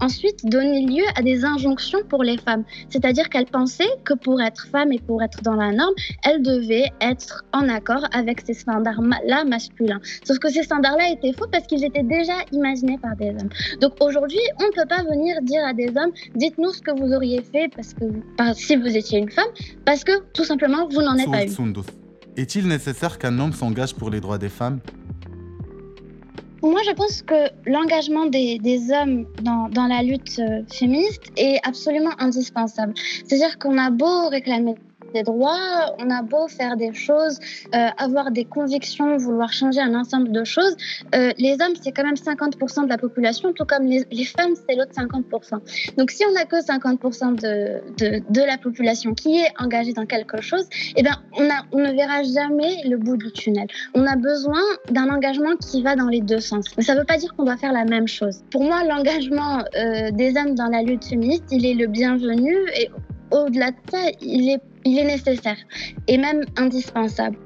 ensuite 0.00 0.44
donné 0.44 0.86
lieu 0.86 1.04
à 1.16 1.22
des 1.22 1.44
injonctions 1.44 2.00
pour 2.08 2.22
les 2.22 2.38
femmes. 2.38 2.64
C'est-à-dire 2.88 3.28
qu'elles 3.28 3.46
pensaient 3.46 3.84
que 4.04 4.14
pour 4.14 4.40
être 4.40 4.66
femme 4.68 4.92
et 4.92 4.98
pour 4.98 5.22
être 5.22 5.42
dans 5.42 5.54
la 5.54 5.72
norme, 5.72 5.94
elles 6.24 6.42
devaient 6.42 6.90
être 7.00 7.44
en 7.52 7.68
accord 7.68 8.06
avec 8.12 8.42
ces 8.44 8.54
standards-là 8.54 9.44
masculins. 9.44 10.00
Sauf 10.24 10.38
que 10.38 10.48
ces 10.50 10.62
standards-là 10.62 11.10
étaient 11.10 11.32
faux 11.32 11.46
parce 11.50 11.66
qu'ils 11.66 11.84
étaient 11.84 12.02
déjà 12.02 12.34
imaginés 12.52 12.98
par 12.98 13.16
des 13.16 13.30
hommes. 13.30 13.50
Donc 13.80 13.92
aujourd'hui, 14.00 14.40
on 14.60 14.64
ne 14.64 14.72
peut 14.72 14.88
pas 14.88 15.02
venir 15.02 15.40
dire 15.42 15.64
à 15.64 15.72
des 15.72 15.88
hommes, 15.88 16.12
dites-nous 16.34 16.72
ce 16.72 16.82
que 16.82 16.90
vous 16.90 17.12
auriez 17.12 17.42
fait 17.42 17.70
parce 17.74 17.94
que, 17.94 18.04
si 18.54 18.76
vous 18.76 18.96
étiez 18.96 19.18
une 19.18 19.30
femme, 19.30 19.44
parce 19.84 20.04
que 20.04 20.12
tout 20.32 20.44
simplement, 20.44 20.88
vous 20.88 21.02
n'en 21.02 21.16
êtes 21.16 21.30
pas 21.30 21.44
une. 21.44 21.74
Est-il 22.36 22.66
nécessaire 22.66 23.18
qu'un 23.18 23.38
homme 23.38 23.52
s'engage 23.52 23.94
pour 23.94 24.10
les 24.10 24.20
droits 24.20 24.38
des 24.38 24.48
femmes? 24.48 24.80
Moi, 26.70 26.80
je 26.86 26.92
pense 26.92 27.22
que 27.22 27.50
l'engagement 27.66 28.26
des, 28.26 28.58
hommes 28.90 29.26
dans, 29.42 29.68
dans 29.68 29.86
la 29.86 30.02
lutte 30.02 30.38
euh, 30.38 30.62
féministe 30.72 31.22
est 31.36 31.58
absolument 31.66 32.12
indispensable. 32.18 32.94
C'est-à-dire 32.96 33.58
qu'on 33.58 33.78
a 33.78 33.90
beau 33.90 34.28
réclamer 34.28 34.74
des 35.14 35.22
droits, 35.22 35.94
on 35.98 36.10
a 36.10 36.22
beau 36.22 36.46
faire 36.48 36.76
des 36.76 36.92
choses, 36.92 37.38
euh, 37.74 37.88
avoir 37.96 38.30
des 38.30 38.44
convictions, 38.44 39.16
vouloir 39.16 39.52
changer 39.52 39.80
un 39.80 39.94
ensemble 39.94 40.30
de 40.32 40.44
choses, 40.44 40.76
euh, 41.14 41.30
les 41.38 41.52
hommes, 41.52 41.76
c'est 41.80 41.92
quand 41.92 42.04
même 42.04 42.16
50% 42.16 42.84
de 42.84 42.88
la 42.88 42.98
population, 42.98 43.52
tout 43.52 43.64
comme 43.64 43.84
les, 43.84 44.04
les 44.10 44.24
femmes, 44.24 44.54
c'est 44.68 44.76
l'autre 44.76 44.92
50%. 44.92 45.94
Donc 45.96 46.10
si 46.10 46.24
on 46.28 46.32
n'a 46.32 46.44
que 46.44 46.56
50% 46.56 47.36
de, 47.36 47.80
de, 47.98 48.22
de, 48.28 48.40
la 48.44 48.58
population 48.58 49.14
qui 49.14 49.38
est 49.38 49.52
engagée 49.58 49.92
dans 49.92 50.06
quelque 50.06 50.42
chose, 50.42 50.66
eh 50.96 51.02
bien, 51.02 51.16
on, 51.38 51.44
a, 51.44 51.62
on 51.72 51.78
ne 51.78 51.92
verra 51.92 52.22
jamais 52.24 52.82
le 52.84 52.96
bout 52.96 53.16
du 53.16 53.30
tunnel. 53.32 53.68
On 53.94 54.04
a 54.06 54.16
besoin 54.16 54.60
d'un 54.90 55.08
engagement 55.08 55.56
qui 55.56 55.82
va 55.82 55.94
dans 55.94 56.08
les 56.08 56.20
deux 56.20 56.40
sens. 56.40 56.66
Mais 56.76 56.82
ça 56.82 56.94
ne 56.94 57.00
veut 57.00 57.06
pas 57.06 57.16
dire 57.16 57.34
qu'on 57.34 57.44
doit 57.44 57.56
faire 57.56 57.72
la 57.72 57.84
même 57.84 58.08
chose. 58.08 58.42
Pour 58.50 58.64
moi, 58.64 58.82
l'engagement 58.84 59.58
euh, 59.76 60.10
des 60.10 60.36
hommes 60.36 60.54
dans 60.54 60.68
la 60.68 60.82
lutte 60.82 61.04
féministe, 61.04 61.44
il 61.52 61.64
est 61.64 61.74
le 61.74 61.86
bienvenu 61.86 62.56
et 62.76 62.90
au-delà 63.30 63.70
de 63.70 63.76
ça, 63.90 63.98
il 64.20 64.50
est, 64.50 64.60
il 64.84 64.98
est 64.98 65.04
nécessaire 65.04 65.56
et 66.08 66.18
même 66.18 66.44
indispensable. 66.56 67.36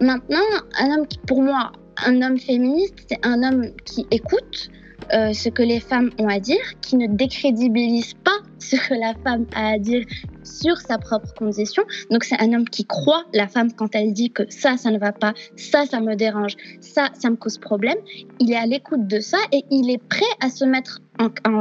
Maintenant, 0.00 0.38
un 0.78 0.90
homme 0.90 1.06
qui, 1.06 1.18
pour 1.26 1.42
moi, 1.42 1.72
un 2.04 2.22
homme 2.22 2.38
féministe, 2.38 2.94
c'est 3.08 3.24
un 3.24 3.42
homme 3.42 3.66
qui 3.84 4.06
écoute 4.10 4.70
euh, 5.12 5.32
ce 5.32 5.48
que 5.48 5.62
les 5.62 5.80
femmes 5.80 6.10
ont 6.18 6.28
à 6.28 6.38
dire, 6.38 6.60
qui 6.82 6.96
ne 6.96 7.06
décrédibilise 7.06 8.14
pas 8.24 8.38
ce 8.58 8.76
que 8.76 8.94
la 8.94 9.14
femme 9.24 9.46
a 9.54 9.74
à 9.74 9.78
dire 9.78 10.04
sur 10.42 10.78
sa 10.78 10.98
propre 10.98 11.32
condition. 11.34 11.82
Donc 12.10 12.24
c'est 12.24 12.40
un 12.40 12.52
homme 12.52 12.68
qui 12.68 12.84
croit 12.84 13.24
la 13.34 13.48
femme 13.48 13.72
quand 13.72 13.94
elle 13.94 14.12
dit 14.12 14.30
que 14.30 14.44
ça, 14.48 14.76
ça 14.76 14.90
ne 14.90 14.98
va 14.98 15.12
pas, 15.12 15.34
ça, 15.56 15.84
ça 15.86 16.00
me 16.00 16.14
dérange, 16.14 16.56
ça, 16.80 17.10
ça 17.14 17.30
me 17.30 17.36
cause 17.36 17.58
problème. 17.58 17.98
Il 18.40 18.52
est 18.52 18.56
à 18.56 18.66
l'écoute 18.66 19.06
de 19.06 19.20
ça 19.20 19.38
et 19.52 19.64
il 19.70 19.90
est 19.90 20.02
prêt 20.02 20.24
à 20.40 20.50
se 20.50 20.64
mettre 20.64 21.00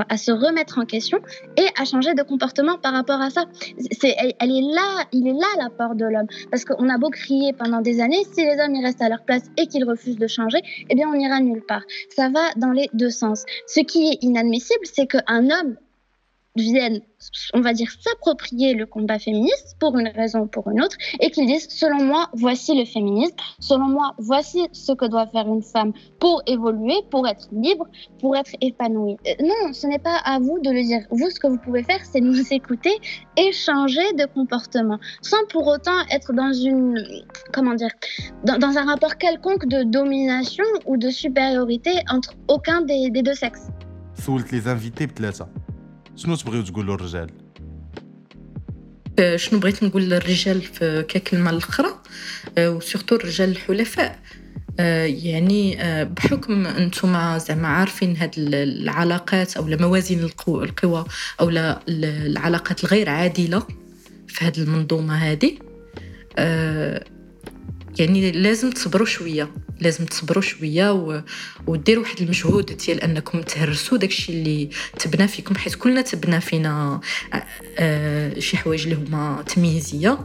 à 0.10 0.18
se 0.18 0.32
remettre 0.32 0.78
en 0.78 0.86
question 0.86 1.20
et 1.58 1.66
à 1.80 1.86
changer 1.86 2.14
de 2.14 2.22
comportement 2.22 2.78
par 2.78 2.94
rapport 2.94 3.22
à 3.22 3.30
ça. 3.30 3.46
Elle, 4.04 4.52
est 4.52 4.76
là, 4.76 5.06
il 5.12 5.28
est 5.28 5.34
là 5.34 5.48
l'apport 5.58 5.96
de 5.96 6.06
l'homme. 6.06 6.28
Parce 6.52 6.64
qu'on 6.64 6.88
a 6.90 6.98
beau 6.98 7.10
crier 7.10 7.54
pendant 7.54 7.82
des 7.82 8.00
années, 8.00 8.24
si 8.32 8.46
les 8.46 8.56
hommes 8.60 8.80
restent 8.84 9.02
à 9.02 9.10
leur 9.10 9.24
place 9.26 9.44
et 9.58 9.68
qu'ils 9.68 9.86
refusent 9.86 10.18
de 10.18 10.28
changer, 10.28 10.60
eh 10.90 10.96
bien 10.96 11.10
on 11.10 11.16
n'ira 11.16 11.40
nulle 11.40 11.64
part. 11.68 11.82
Ça 12.16 12.30
va 12.30 12.52
dans 12.58 12.72
les 12.72 12.90
deux 12.94 13.10
sens. 13.10 13.46
Ce 13.66 13.80
qui 13.80 14.10
est 14.10 14.24
inadmissible, 14.24 14.86
c'est 14.86 15.08
qu'un 15.08 15.50
homme 15.50 15.76
viennent, 16.60 17.02
on 17.54 17.62
va 17.62 17.74
dire, 17.74 17.90
s'approprier 18.00 18.74
le 18.74 18.86
combat 18.86 19.20
féministe 19.20 19.76
pour 19.80 19.98
une 19.98 20.08
raison 20.10 20.42
ou 20.42 20.48
pour 20.48 20.70
une 20.70 20.82
autre, 20.82 20.96
et 21.20 21.32
qu'ils 21.32 21.48
disent, 21.48 21.68
selon 21.70 22.04
moi, 22.04 22.30
voici 22.34 22.78
le 22.78 22.86
féminisme, 22.86 23.36
selon 23.60 23.88
moi, 23.88 24.14
voici 24.18 24.68
ce 24.72 24.92
que 24.92 25.06
doit 25.06 25.28
faire 25.28 25.48
une 25.48 25.64
femme 25.64 25.94
pour 26.20 26.42
évoluer, 26.46 26.96
pour 27.10 27.28
être 27.28 27.48
libre, 27.52 27.88
pour 28.20 28.36
être 28.36 28.52
épanouie. 28.62 29.18
Euh, 29.28 29.32
non, 29.42 29.74
ce 29.74 29.88
n'est 29.88 30.00
pas 30.00 30.18
à 30.26 30.40
vous 30.40 30.60
de 30.60 30.70
le 30.70 30.84
dire. 30.84 31.06
Vous, 31.12 31.30
ce 31.30 31.40
que 31.40 31.48
vous 31.48 31.58
pouvez 31.58 31.84
faire, 31.84 32.04
c'est 32.04 32.22
nous 32.22 32.42
écouter, 32.52 32.96
et 33.38 33.52
changer 33.52 34.14
de 34.14 34.26
comportement, 34.26 35.00
sans 35.22 35.46
pour 35.50 35.68
autant 35.68 36.00
être 36.12 36.34
dans 36.34 36.54
une, 36.54 37.04
comment 37.54 37.74
dire, 37.74 37.92
dans, 38.44 38.78
un 38.78 38.86
rapport 38.86 39.18
quelconque 39.18 39.68
de 39.68 39.84
domination 39.84 40.66
ou 40.86 40.98
de 40.98 41.10
supériorité 41.10 41.92
entre 42.10 42.34
aucun 42.48 42.82
des, 42.82 43.10
deux 43.10 43.34
sexes. 43.34 43.68
les 44.52 44.68
invités, 44.68 45.08
شنو 46.18 46.36
تبغيو 46.36 46.64
تقولوا 46.64 46.96
الرجال؟ 46.96 47.30
شنو 49.36 49.60
بغيت 49.60 49.84
نقول 49.84 50.02
للرجال 50.02 50.62
في 50.62 51.06
ككلمة 51.08 51.50
الأخرى؟ 51.50 51.90
وسورتو 52.58 53.16
الرجال 53.16 53.50
الحلفاء. 53.50 54.20
يعني 55.06 55.78
بحكم 56.06 56.66
أنتم 56.66 57.38
زعما 57.38 57.68
عارفين 57.68 58.18
هاد 58.18 58.32
العلاقات 58.38 59.58
أو 59.58 59.64
موازين 59.66 60.20
القوى 60.20 61.06
أو 61.40 61.50
العلاقات 61.90 62.84
الغير 62.84 63.10
عادلة 63.10 63.64
في 64.28 64.46
هاد 64.46 64.58
المنظومة 64.58 65.16
هذه 65.16 65.52
يعني 68.00 68.32
لازم 68.32 68.72
تصبروا 68.72 69.06
شوية 69.06 69.50
لازم 69.80 70.06
تصبروا 70.06 70.42
شوية 70.42 70.92
و... 70.94 71.22
وديروا 71.68 72.04
واحد 72.04 72.22
المجهود 72.22 72.66
ديال 72.66 73.02
أنكم 73.02 73.42
تهرسوا 73.42 73.98
داكشي 73.98 74.32
اللي 74.32 74.70
تبنى 75.00 75.28
فيكم 75.28 75.56
حيت 75.56 75.76
كلنا 75.76 76.02
تبنى 76.02 76.42
فينا 76.42 77.02
آه 77.78 78.40
شي 78.40 78.58
حوايج 78.58 78.84
اللي 78.84 78.96
هما 78.96 79.44
تمييزية. 79.48 80.20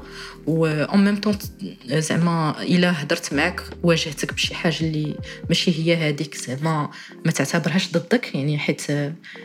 و 0.47 0.67
en 0.67 1.05
même 1.05 1.17
temps 1.17 1.39
زعما 1.87 2.63
إلا 2.63 3.03
هضرت 3.03 3.35
معك 3.35 3.63
واجهتك 3.83 4.35
بشي 4.35 4.55
حاجة 4.55 4.81
اللي 4.81 5.17
ماشي 5.49 5.71
هي 5.71 5.97
هذيك 5.97 6.35
زعما 6.35 6.91
ما 7.25 7.33
تعتبرهاش 7.33 7.93
ضدك. 7.93 8.35
يعني 8.35 8.59
حيت 8.59 8.83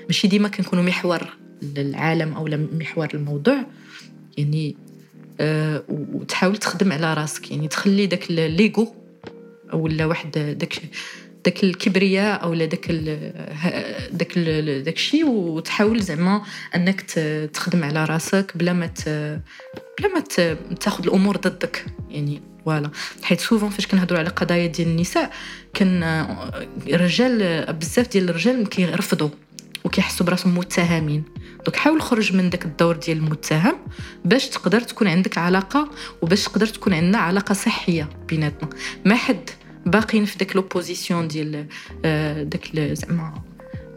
ماشي 0.06 0.28
ديما 0.28 0.48
كنكونوا 0.48 0.84
محور 0.84 1.38
العالم 1.78 2.34
أو 2.34 2.46
محور 2.72 3.08
الموضوع. 3.14 3.66
يعني 4.38 4.78
وتحاول 5.90 6.58
تخدم 6.58 6.92
على 6.92 7.14
راسك. 7.14 7.52
يعني 7.52 7.68
تخلي 7.68 8.06
داك 8.06 8.30
ال 8.30 8.41
l'ego 8.41 8.96
ولا 9.74 10.06
واحد 10.06 10.32
داك 10.32 10.74
داك 11.46 11.64
الكبرياء 11.64 12.44
أو 12.44 12.56
داك 12.56 12.92
داك 14.12 14.40
داك 14.86 14.96
الشيء 14.96 15.28
وتحاول 15.28 16.02
زعما 16.02 16.42
أنك 16.76 17.02
تخدم 17.54 17.84
على 17.84 18.06
راسك 18.06 18.52
بلا 18.56 18.74
ما 18.74 18.92
بلا 20.00 20.08
ما 20.14 20.20
تاخذ 20.80 21.04
الأمور 21.04 21.38
ضدك. 21.38 21.86
يعني 22.10 22.42
voilà. 22.66 22.90
حيت 23.24 23.40
souvent 23.40 23.70
فاش 23.70 23.88
كنهضروا 23.88 24.20
على 24.20 24.30
قضايا 24.30 24.68
ديال 24.68 24.88
النساء 24.88 25.32
كان 25.74 26.04
الرجال 26.88 27.66
بزاف 27.74 28.12
ديال 28.12 28.30
الرجال 28.30 28.70
كيرفضوا. 28.70 29.30
وكيحسوا 29.88 30.26
براسهم 30.26 30.58
متهمين 30.58 31.24
donc 31.66 31.76
حاول 31.76 32.02
خرج 32.02 32.36
من 32.36 32.50
داك 32.50 32.66
الدور 32.66 32.96
ديال 32.96 33.18
المتهم 33.18 33.76
باش 34.26 34.50
تقدر 34.50 34.82
تكون 34.82 35.08
عندك 35.08 35.38
علاقة 35.38 35.90
وباش 36.22 36.44
تقدر 36.44 36.66
تكون 36.66 36.94
عندنا 36.94 37.18
علاقة 37.18 37.54
صحية 37.54 38.10
بيناتنا. 38.28 38.70
ما 39.06 39.16
حد 39.16 39.50
باقيين 39.86 40.26
في 40.26 40.38
داك 40.38 40.56
l'opposition 40.56 41.28
ديال 41.28 41.68
آه، 42.06 42.44
داك 42.44 42.80
زعما 42.80 43.34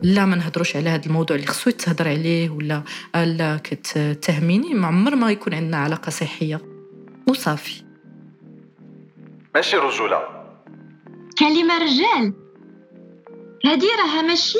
لا 0.03 0.27
ما 0.27 0.37
نهضروش 0.37 0.77
على 0.77 0.91
هذا 0.91 1.07
الموضوع 1.07 1.37
اللي 1.37 1.47
خصو 1.47 1.71
يتهضر 1.71 2.09
عليه 2.09 2.51
ولا 2.51 2.83
لا 3.15 3.61
كتهميني. 3.65 4.75
ما 4.75 4.87
عمر 4.87 5.17
ما 5.17 5.31
يكون 5.31 5.55
عندنا 5.55 5.77
علاقة 5.77 6.11
صحية. 6.11 6.61
وصافي. 7.29 7.83
ماشي 9.55 9.77
رجولة. 9.77 10.23
كلمة 11.39 11.79
رجال. 11.79 12.40
هادي 13.67 13.87
راها 13.87 14.23
ماشي 14.23 14.59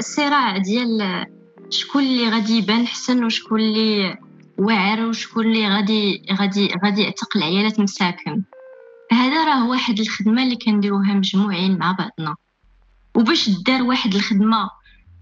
صراع 0.00 0.56
ديال 0.56 1.26
شكون 1.70 2.02
اللي 2.02 2.28
غادي 2.28 2.56
يبان 2.56 2.86
حسن 2.86 3.24
وشكون 3.24 3.60
اللي 3.60 4.18
واعر 4.58 5.06
وشكون 5.06 5.46
اللي 5.46 5.68
غادي 5.68 6.22
غادي 6.40 6.74
غادي 6.84 7.02
يعتق 7.02 7.36
العيالات 7.36 7.80
مساكن. 7.80 8.42
هذا 9.12 9.44
راه 9.44 9.68
واحد 9.68 10.00
الخدمة 10.00 10.42
اللي 10.42 10.56
كنديروها 10.56 11.14
مجموعين 11.14 11.78
مع 11.78 11.92
بعضنا. 11.92 12.36
وباش 13.14 13.48
دار 13.48 13.82
واحد 13.82 14.14
الخدمة 14.14 14.70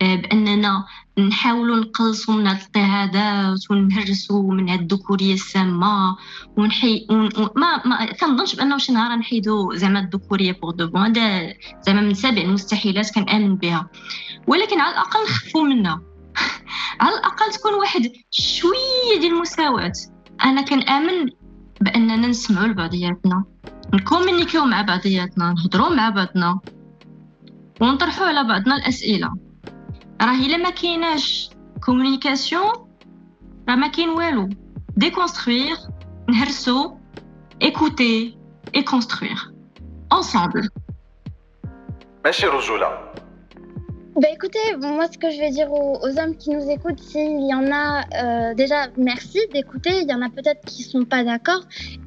بأننا 0.01 0.85
نحاولوا 1.19 1.77
نقلصوا 1.77 2.35
من 2.35 2.47
الاضطهادات 2.47 3.71
ونهرسوا 3.71 4.53
من 4.53 4.69
هاد 4.69 4.81
الذكوريه 4.81 5.35
السامه 5.35 6.17
ونحي 6.57 7.07
ون... 7.11 7.29
ما 7.57 7.87
ما 7.87 8.13
كنظنش 8.13 8.55
بأنه 8.55 8.79
شي 8.79 8.93
نهار 8.93 9.17
نحيدوا 9.17 9.75
زعما 9.75 9.99
الذكوريه 9.99 10.53
pour 10.53 10.71
de 10.71 10.87
bon 10.87 11.17
هذا 11.17 11.55
زعما 11.83 12.01
من 12.01 12.15
سابع 12.15 12.43
المستحيلات 12.43 13.15
كنأمن 13.15 13.57
بها. 13.57 13.91
ولكن 14.47 14.81
على 14.81 14.93
الأقل 14.93 15.23
نخفوا 15.23 15.63
منها. 15.63 16.01
على 17.01 17.19
الأقل 17.19 17.53
تكون 17.53 17.75
واحد 17.75 18.13
شوية 18.31 19.21
ديال 19.21 19.33
المساواة. 19.33 19.93
أنا 20.45 20.63
كنأمن 20.63 21.31
بأننا 21.81 22.17
نسمعوا 22.17 22.67
لبعضياتنا. 22.67 23.45
نكومونيكيو 23.95 24.65
مع 24.65 24.83
بعضياتنا 24.83 25.53
نهضروا 25.53 25.89
مع 25.89 26.11
بعضنا. 26.11 26.61
ونطرحوا 27.81 28.27
على 28.27 28.45
بعضنا 28.45 28.77
الأسئلة. 28.77 29.48
راه 30.23 30.47
الا 30.47 30.57
ما 30.57 30.71
كايناش 30.71 31.51
communication 31.85 32.73
راه 33.69 33.75
ما 33.77 33.89
كاين 33.89 34.09
والو 34.09 34.49
déconstruire 34.97 35.77
نهرسو 36.29 36.97
ايكوتي 37.63 38.39
اي 38.75 38.83
كونستروير 38.83 39.53
ensemble. 40.15 40.69
ماشي 42.25 42.47
رجوله 42.47 43.08
Bah 44.21 44.27
écoutez, 44.33 44.59
moi 44.81 45.07
ce 45.13 45.17
que 45.17 45.31
je 45.31 45.39
vais 45.39 45.51
dire 45.51 45.73
aux, 45.73 46.19
hommes 46.19 46.37
qui 46.37 46.51
nous 46.51 46.69
écoutent, 46.69 46.99
s'il 46.99 47.47
y 47.47 47.55
en 47.55 47.71
a, 47.71 48.03
euh, 48.21 48.55
déjà 48.55 48.89
merci 48.97 49.39
d'écouter, 49.53 49.91
il 50.03 50.11
y 50.11 50.13
en 50.13 50.23
a 50.23 50.29
peut-être 50.29 50.65
qui 50.65 50.83
sont 50.83 51.05
pas 51.05 51.23
d'accord, 51.23 51.61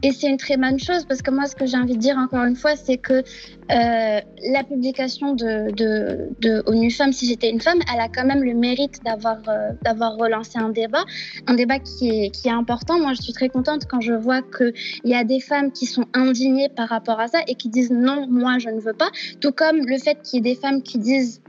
et 0.03 0.11
c'est 0.11 0.27
une 0.27 0.35
très 0.35 0.57
bonne 0.57 0.77
chose 0.77 1.05
parce 1.05 1.21
que 1.21 1.31
moi 1.31 1.45
ce 1.45 1.55
que 1.55 1.65
j'ai 1.65 1.77
envie 1.77 1.95
de 1.95 2.01
dire 2.01 2.17
encore 2.17 2.43
une 2.43 2.57
fois, 2.57 2.75
c'est 2.75 2.97
que 2.97 3.13
euh, 3.13 3.23
la 3.69 4.63
publication 4.67 5.35
de, 5.35 5.71
de, 5.71 6.27
de 6.41 6.61
ONU 6.65 6.91
Femmes, 6.91 7.13
si 7.13 7.27
j'étais 7.27 7.49
une 7.49 7.61
femme, 7.61 7.79
elle 7.93 8.01
a 8.01 8.09
quand 8.09 8.25
même 8.25 8.43
le 8.43 8.55
mérite 8.55 9.01
d'avoir 9.05 9.37
euh, 9.47 9.71
d'avoir 9.81 10.17
relancé 10.17 10.59
un 10.59 10.67
débat, 10.67 11.05
un 11.47 11.53
débat 11.53 11.79
qui 11.79 12.09
est, 12.09 12.29
qui 12.31 12.49
est 12.49 12.51
important. 12.51 12.99
Moi 12.99 13.13
je 13.13 13.21
suis 13.21 13.33
très 13.33 13.47
contente 13.47 13.85
quand 13.89 14.01
je 14.01 14.13
vois 14.13 14.41
qu'il 14.41 14.73
y 15.05 15.15
a 15.15 15.23
des 15.23 15.39
femmes 15.39 15.71
qui 15.71 15.85
sont 15.85 16.03
indignées 16.13 16.67
par 16.67 16.89
rapport 16.89 17.21
à 17.21 17.29
ça 17.29 17.39
et 17.47 17.55
qui 17.55 17.69
disent 17.69 17.91
non, 17.91 18.27
moi 18.29 18.57
je 18.59 18.67
ne 18.67 18.81
veux 18.81 18.91
pas, 18.91 19.11
tout 19.39 19.53
comme 19.53 19.77
le 19.77 19.97
fait 19.97 20.21
qu'il 20.21 20.45
y 20.45 20.49
ait 20.49 20.53
des 20.53 20.59
femmes 20.59 20.81
qui 20.81 20.97
disent 20.97 21.41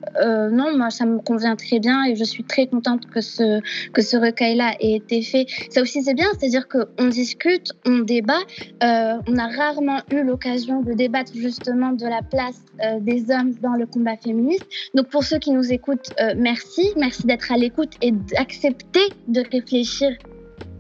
non, 0.53 0.77
moi, 0.77 0.91
ça 0.91 1.07
me 1.07 1.19
convient 1.19 1.57
très 1.57 1.79
bien 1.79 2.05
et 2.05 2.15
je 2.15 2.25
suis 2.25 2.45
très 2.45 2.67
contente 2.67 3.07
que 3.07 3.21
ce, 3.21 3.61
que 3.93 4.03
ce 4.03 4.17
recueil-là 4.17 4.75
ait 4.81 4.97
été 4.97 5.23
fait. 5.23 5.47
Ça 5.71 5.83
aussi, 5.83 6.03
c'est 6.03 6.15
bien, 6.15 6.27
c'est-à-dire 6.38 6.69
qu'on 6.69 7.09
discute, 7.09 7.73
on 7.87 8.01
débat. 8.01 8.41
Euh, 8.83 9.15
on 9.27 9.38
a 9.38 9.49
rarement 9.49 10.01
eu 10.11 10.23
l'occasion 10.23 10.83
de 10.83 10.93
débattre 10.93 11.33
justement 11.35 11.93
de 11.93 12.07
la 12.07 12.23
place 12.23 12.61
euh, 12.85 13.01
des 13.01 13.31
hommes 13.31 13.55
dans 13.62 13.75
le 13.75 13.87
combat 13.87 14.17
féministe. 14.17 14.67
Donc, 14.95 15.09
pour 15.09 15.25
ceux 15.25 15.38
qui 15.38 15.51
nous 15.53 15.73
écoutent, 15.73 16.11
euh, 16.21 16.35
merci. 16.37 16.88
Merci 16.97 17.27
d'être 17.27 17.51
à 17.51 17.57
l'écoute 17.57 17.93
et 18.03 18.12
d'accepter 18.12 19.09
de 19.29 19.43
réfléchir 19.51 20.11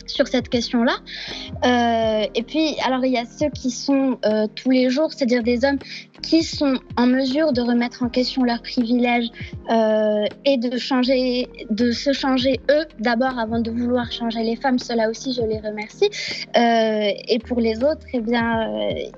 sur 0.06 0.28
cette 0.28 0.48
question-là. 0.48 0.94
Euh, 1.64 2.26
et 2.34 2.42
puis, 2.42 2.76
alors, 2.84 3.04
il 3.04 3.12
y 3.12 3.18
a 3.18 3.24
ceux 3.24 3.50
qui 3.50 3.70
sont 3.70 4.18
euh, 4.24 4.46
tous 4.54 4.70
les 4.70 4.90
jours, 4.90 5.12
c'est-à-dire 5.12 5.42
des 5.42 5.64
hommes 5.64 5.78
qui 6.22 6.42
sont 6.44 6.78
en 6.96 7.06
mesure 7.06 7.52
de 7.52 7.60
remettre 7.60 8.04
en 8.04 8.08
question 8.08 8.44
leurs 8.44 8.62
privilèges 8.62 9.28
euh, 9.70 10.24
et 10.44 10.56
de 10.56 10.78
changer, 10.78 11.48
de 11.70 11.90
se 11.90 12.12
changer 12.12 12.60
eux 12.70 12.84
d'abord 13.00 13.38
avant 13.38 13.58
de 13.58 13.70
vouloir 13.70 14.10
changer 14.12 14.42
les 14.44 14.56
femmes. 14.56 14.78
Cela 14.78 15.10
aussi, 15.10 15.32
je 15.32 15.42
les 15.42 15.58
remercie. 15.58 16.10
et 16.54 17.38
pour 17.40 17.60
les 17.60 17.78
autres, 17.78 18.06
eh 18.12 18.20
bien, 18.20 18.70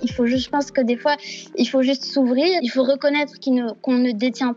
il 0.02 0.10
faut 0.12 0.26
juste, 0.26 0.44
je 0.44 0.50
pense 0.50 0.70
que 0.70 0.80
des 0.80 0.96
fois, 0.96 1.16
il 1.56 1.68
faut 1.68 1.82
juste 1.82 2.04
s'ouvrir, 2.04 2.46
il 2.62 2.70
faut 2.70 2.84
reconnaître 2.84 3.34
qu'on 3.82 3.92
ne, 3.92 4.08
ne 4.08 4.12
détient 4.12 4.56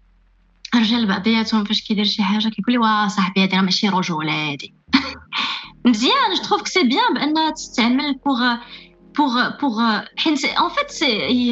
الرجال 0.75 1.07
بعضياتهم 1.07 1.63
فاش 1.63 1.81
كيدير 1.81 2.05
شي 2.05 2.23
حاجة 2.23 2.49
كيقول 2.49 2.73
لي 2.73 2.77
واه 2.77 3.07
صاحبي 3.07 3.43
هذه 3.43 3.55
راه 3.55 3.61
ماشي 3.61 3.89
رجوله 3.89 4.31
هذه 4.31 4.69
مزيان 5.85 6.35
je 6.35 6.43
trouve 6.43 6.67
c'est 6.67 6.83
bien 6.83 7.13
بانها 7.13 7.51
تستعمل 7.51 8.19
pour 8.25 8.55
pour 9.17 9.49
pour 9.61 9.99
حيت 10.17 10.45
en 10.45 10.69
fait 10.69 11.03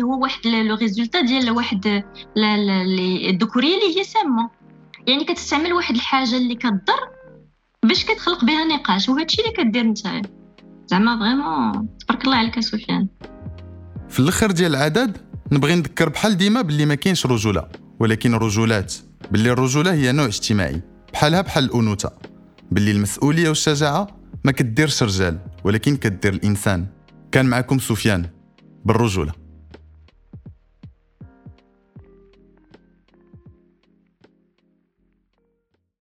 هو 0.04 0.22
واحد 0.22 0.48
le 0.48 0.76
résultat 0.76 1.22
ديال 1.22 1.52
واحد 1.52 2.04
الذكورية 2.38 3.76
اللي 3.76 4.00
هي 4.00 4.04
سامة. 4.04 4.50
يعني 5.08 5.24
كتستعمل 5.24 5.74
واحد 5.74 5.96
الحاجة 5.96 6.38
اللي 6.38 6.56
كضر 6.56 7.00
باش 7.84 8.06
كتخلق 8.06 8.46
بها 8.46 8.66
نقاش 8.66 9.10
وهذا 9.10 9.26
الشيء 9.26 9.46
اللي 9.46 9.64
كدير 9.64 9.84
نتايا 9.84 10.22
زعما 10.88 11.20
vraiment 11.20 11.88
تبارك 12.00 12.26
الله 12.26 12.38
عليك 12.38 12.60
سفيان. 12.60 13.08
في 14.10 14.20
الأخر 14.20 14.52
ديال 14.52 14.76
العدد 14.76 15.18
نبغي 15.52 15.76
نذكر 15.76 16.10
بحال 16.10 16.38
ديما 16.38 16.62
باللي 16.62 16.86
ما 16.86 16.96
كاينش 16.96 17.26
رجولة 17.26 17.68
ولكن 18.00 18.36
رجولات. 18.36 18.94
باللي 19.32 19.52
الرجولة 19.52 19.94
هي 19.94 20.12
نوع 20.12 20.26
اجتماعي. 20.26 20.82
بحالها 21.14 21.42
بحال 21.42 21.64
الأنوثة. 21.64 22.12
باللي 22.72 22.92
المسؤولية 22.92 23.50
والشجاعة 23.50 24.08
ما 24.44 24.52
كديرش 24.52 25.04
رجال 25.04 25.40
ولكن 25.64 25.96
كدير 25.96 26.34
الإنسان. 26.34 26.86
كان 27.32 27.46
معكم 27.46 27.80
سفيان 27.80 28.26
بالرجولة. 28.86 29.34